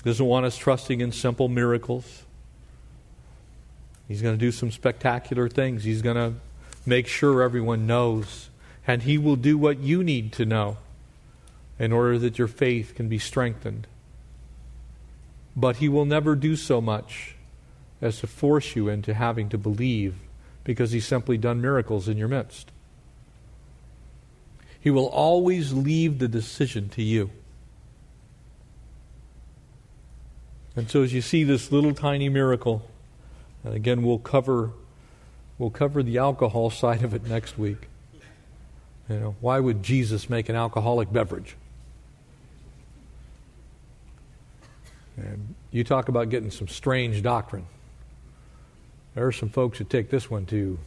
He 0.04 0.10
doesn't 0.10 0.26
want 0.26 0.46
us 0.46 0.58
trusting 0.58 1.00
in 1.00 1.12
simple 1.12 1.48
miracles. 1.48 2.24
He's 4.08 4.22
going 4.22 4.38
to 4.38 4.40
do 4.40 4.52
some 4.52 4.72
spectacular 4.72 5.48
things. 5.48 5.84
He's 5.84 6.02
going 6.02 6.18
to 6.18 6.34
make 6.86 7.08
sure 7.08 7.42
everyone 7.42 7.88
knows. 7.88 8.50
And 8.86 9.04
He 9.04 9.18
will 9.18 9.36
do 9.36 9.58
what 9.58 9.80
you 9.80 10.04
need 10.04 10.34
to 10.34 10.46
know 10.46 10.78
in 11.82 11.92
order 11.92 12.18
that 12.20 12.38
your 12.38 12.48
faith 12.48 12.94
can 12.96 13.10
be 13.10 13.18
strengthened 13.18 13.88
but 15.56 15.78
he 15.78 15.90
will 15.90 16.06
never 16.06 16.36
do 16.36 16.56
so 16.56 16.80
much 16.80 17.36
as 18.02 18.20
to 18.20 18.28
force 18.28 18.76
you 18.76 18.90
into 18.90 19.14
having 19.14 19.50
to 19.50 19.58
believe 19.58 20.16
because 20.64 20.92
he's 20.92 21.06
simply 21.08 21.38
done 21.38 21.62
miracles 21.62 22.08
in 22.08 22.18
your 22.18 22.28
midst. 22.28 22.72
He 24.80 24.90
will 24.90 25.08
always 25.08 25.74
leave 25.74 26.20
the 26.20 26.28
decision 26.28 26.90
to 26.90 27.04
you. 27.04 27.30
And 30.76 30.90
so 30.90 31.04
as 31.04 31.14
you 31.14 31.22
see 31.22 31.44
this 31.44 31.72
little 31.72 31.94
tiny 31.94 32.30
miracle, 32.30 32.90
and 33.64 33.76
again 33.76 34.02
we'll 34.02 34.20
cover 34.20 34.72
we'll 35.60 35.70
cover 35.70 36.02
the 36.02 36.18
alcohol 36.18 36.70
side 36.72 37.04
of 37.04 37.14
it 37.14 37.28
next 37.28 37.58
week. 37.58 37.88
You 39.10 39.20
know, 39.20 39.36
why 39.42 39.60
would 39.60 39.84
Jesus 39.84 40.30
make 40.30 40.48
an 40.48 40.56
alcoholic 40.56 41.12
beverage? 41.12 41.58
And 45.18 45.56
you 45.72 45.84
talk 45.84 46.10
about 46.10 46.30
getting 46.30 46.52
some 46.52 46.68
strange 46.68 47.22
doctrine. 47.22 47.66
There 49.16 49.28
are 49.28 49.32
some 49.32 49.50
folks 49.50 49.78
who 49.78 49.84
take 49.84 50.10
this 50.10 50.30
one 50.30 50.46
too. 50.46 50.80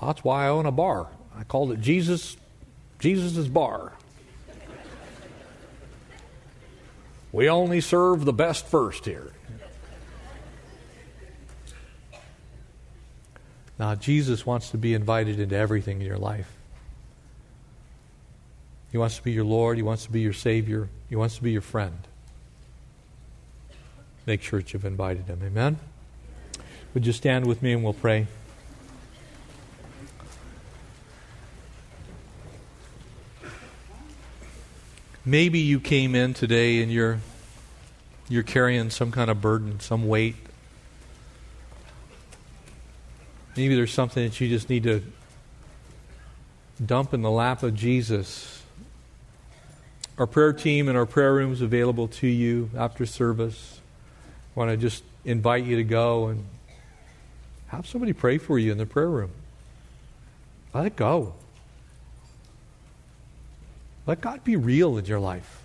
That's 0.00 0.22
why 0.22 0.46
I 0.46 0.48
own 0.48 0.66
a 0.66 0.72
bar. 0.72 1.08
I 1.36 1.44
called 1.44 1.72
it 1.72 1.80
Jesus 1.80 2.36
Jesus' 2.98 3.48
bar. 3.48 3.92
We 7.32 7.48
only 7.48 7.80
serve 7.80 8.24
the 8.24 8.32
best 8.32 8.66
first 8.66 9.06
here. 9.06 9.32
Now, 13.78 13.96
Jesus 13.96 14.46
wants 14.46 14.70
to 14.70 14.78
be 14.78 14.94
invited 14.94 15.40
into 15.40 15.56
everything 15.56 16.00
in 16.00 16.06
your 16.06 16.18
life. 16.18 16.48
He 18.92 18.98
wants 18.98 19.16
to 19.16 19.22
be 19.22 19.32
your 19.32 19.44
Lord. 19.44 19.78
He 19.78 19.82
wants 19.82 20.04
to 20.04 20.12
be 20.12 20.20
your 20.20 20.34
Savior. 20.34 20.90
He 21.08 21.16
wants 21.16 21.36
to 21.36 21.42
be 21.42 21.50
your 21.50 21.62
friend. 21.62 22.06
Make 24.26 24.42
sure 24.42 24.60
that 24.60 24.72
you've 24.72 24.84
invited 24.84 25.26
Him. 25.26 25.40
Amen? 25.42 25.78
Would 26.92 27.06
you 27.06 27.12
stand 27.12 27.46
with 27.46 27.62
me 27.62 27.72
and 27.72 27.82
we'll 27.82 27.94
pray? 27.94 28.26
Maybe 35.24 35.60
you 35.60 35.80
came 35.80 36.14
in 36.14 36.34
today 36.34 36.82
and 36.82 36.92
you're 36.92 37.18
you're 38.28 38.42
carrying 38.42 38.90
some 38.90 39.10
kind 39.10 39.30
of 39.30 39.40
burden, 39.40 39.80
some 39.80 40.06
weight. 40.06 40.36
Maybe 43.56 43.74
there's 43.74 43.92
something 43.92 44.24
that 44.24 44.40
you 44.40 44.48
just 44.48 44.68
need 44.68 44.82
to 44.84 45.02
dump 46.84 47.14
in 47.14 47.22
the 47.22 47.30
lap 47.30 47.62
of 47.62 47.74
Jesus. 47.74 48.61
Our 50.22 50.28
prayer 50.28 50.52
team 50.52 50.86
and 50.86 50.96
our 50.96 51.04
prayer 51.04 51.34
rooms 51.34 51.62
available 51.62 52.06
to 52.06 52.28
you 52.28 52.70
after 52.78 53.06
service. 53.06 53.80
I 54.54 54.60
want 54.60 54.70
to 54.70 54.76
just 54.76 55.02
invite 55.24 55.64
you 55.64 55.74
to 55.74 55.82
go 55.82 56.28
and 56.28 56.44
have 57.66 57.88
somebody 57.88 58.12
pray 58.12 58.38
for 58.38 58.56
you 58.56 58.70
in 58.70 58.78
the 58.78 58.86
prayer 58.86 59.08
room. 59.08 59.32
Let 60.72 60.86
it 60.86 60.94
go. 60.94 61.34
Let 64.06 64.20
God 64.20 64.44
be 64.44 64.54
real 64.54 64.96
in 64.96 65.06
your 65.06 65.18
life. 65.18 65.64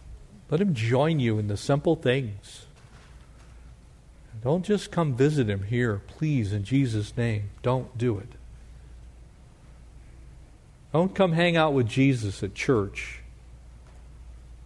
Let 0.49 0.59
Him 0.59 0.73
join 0.73 1.19
you 1.19 1.37
in 1.37 1.49
the 1.49 1.55
simple 1.55 1.95
things. 1.95 2.65
Don't 4.43 4.65
just 4.65 4.89
come 4.89 5.13
visit 5.13 5.51
Him 5.51 5.65
here, 5.65 6.01
please, 6.07 6.51
in 6.51 6.63
Jesus' 6.63 7.15
name. 7.15 7.51
Don't 7.61 7.95
do 7.95 8.17
it. 8.17 8.29
Don't 10.93 11.13
come 11.13 11.33
hang 11.33 11.55
out 11.55 11.73
with 11.73 11.87
Jesus 11.87 12.41
at 12.41 12.55
church. 12.55 13.16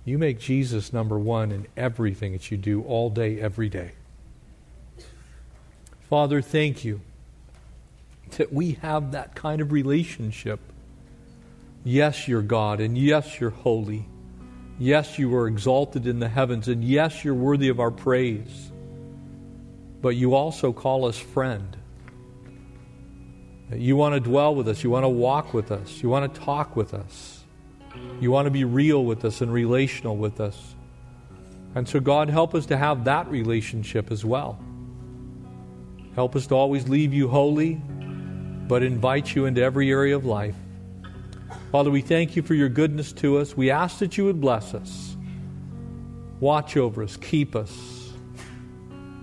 You 0.04 0.18
make 0.18 0.40
Jesus 0.40 0.92
number 0.92 1.18
one 1.20 1.52
in 1.52 1.68
everything 1.78 2.32
that 2.34 2.50
you 2.52 2.58
do 2.58 2.82
all 2.84 3.10
day, 3.10 3.40
every 3.40 3.70
day. 3.70 3.92
Father, 6.10 6.42
thank 6.42 6.84
you 6.84 7.02
that 8.38 8.52
we 8.52 8.74
have 8.82 9.12
that 9.12 9.36
kind 9.36 9.62
of 9.62 9.72
relationship 9.72 10.60
Yes, 11.84 12.28
you're 12.28 12.44
God, 12.44 12.80
and 12.80 12.98
yes, 12.98 13.40
you're 13.40 13.50
holy. 13.50 14.06
Yes, 14.78 15.18
you 15.18 15.36
are 15.36 15.48
exalted 15.48 16.06
in 16.06 16.20
the 16.20 16.30
heavens, 16.30 16.68
and 16.68 16.84
yes, 16.84 17.24
you're 17.24 17.34
worthy 17.34 17.70
of 17.70 17.80
our 17.80 17.92
praise. 17.92 18.72
But 20.02 20.10
you 20.10 20.36
also 20.36 20.74
call 20.74 21.06
us 21.06 21.18
friend. 21.18 21.76
You 23.74 23.96
want 23.96 24.16
to 24.16 24.20
dwell 24.20 24.54
with 24.54 24.68
us. 24.68 24.84
You 24.84 24.90
want 24.90 25.06
to 25.06 25.10
walk 25.10 25.54
with 25.54 25.72
us. 25.72 26.04
You 26.04 26.10
want 26.10 26.34
to 26.34 26.42
talk 26.42 26.76
with 26.76 26.94
us. 26.94 27.41
You 28.20 28.32
want 28.32 28.46
to 28.46 28.52
be 28.52 28.64
real 28.64 29.04
with 29.04 29.26
us 29.26 29.42
and 29.42 29.52
relational 29.52 30.18
with 30.18 30.40
us. 30.40 30.76
And 31.76 31.88
so, 31.88 32.00
God, 32.00 32.30
help 32.30 32.54
us 32.54 32.66
to 32.68 32.78
have 32.78 33.06
that 33.06 33.30
relationship 33.30 34.12
as 34.12 34.26
well. 34.26 34.60
Help 36.16 36.36
us 36.36 36.48
to 36.48 36.56
always 36.56 36.90
leave 36.90 37.14
you 37.14 37.28
holy, 37.30 37.76
but 38.68 38.84
invite 38.84 39.34
you 39.34 39.46
into 39.46 39.62
every 39.62 39.90
area 39.90 40.16
of 40.16 40.26
life. 40.26 40.56
Father, 41.72 41.90
we 41.90 42.02
thank 42.02 42.36
you 42.36 42.42
for 42.42 42.54
your 42.54 42.70
goodness 42.70 43.14
to 43.14 43.38
us. 43.38 43.56
We 43.56 43.72
ask 43.72 44.00
that 44.00 44.18
you 44.18 44.26
would 44.26 44.42
bless 44.42 44.74
us, 44.74 45.16
watch 46.40 46.76
over 46.76 47.04
us, 47.04 47.16
keep 47.16 47.56
us. 47.56 48.12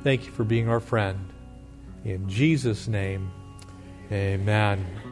Thank 0.03 0.25
you 0.25 0.33
for 0.33 0.45
being 0.45 0.69
our 0.69 0.81
friend. 0.81 1.19
In 2.05 2.29
Jesus' 2.29 2.89
name, 2.89 3.31
amen. 4.11 5.08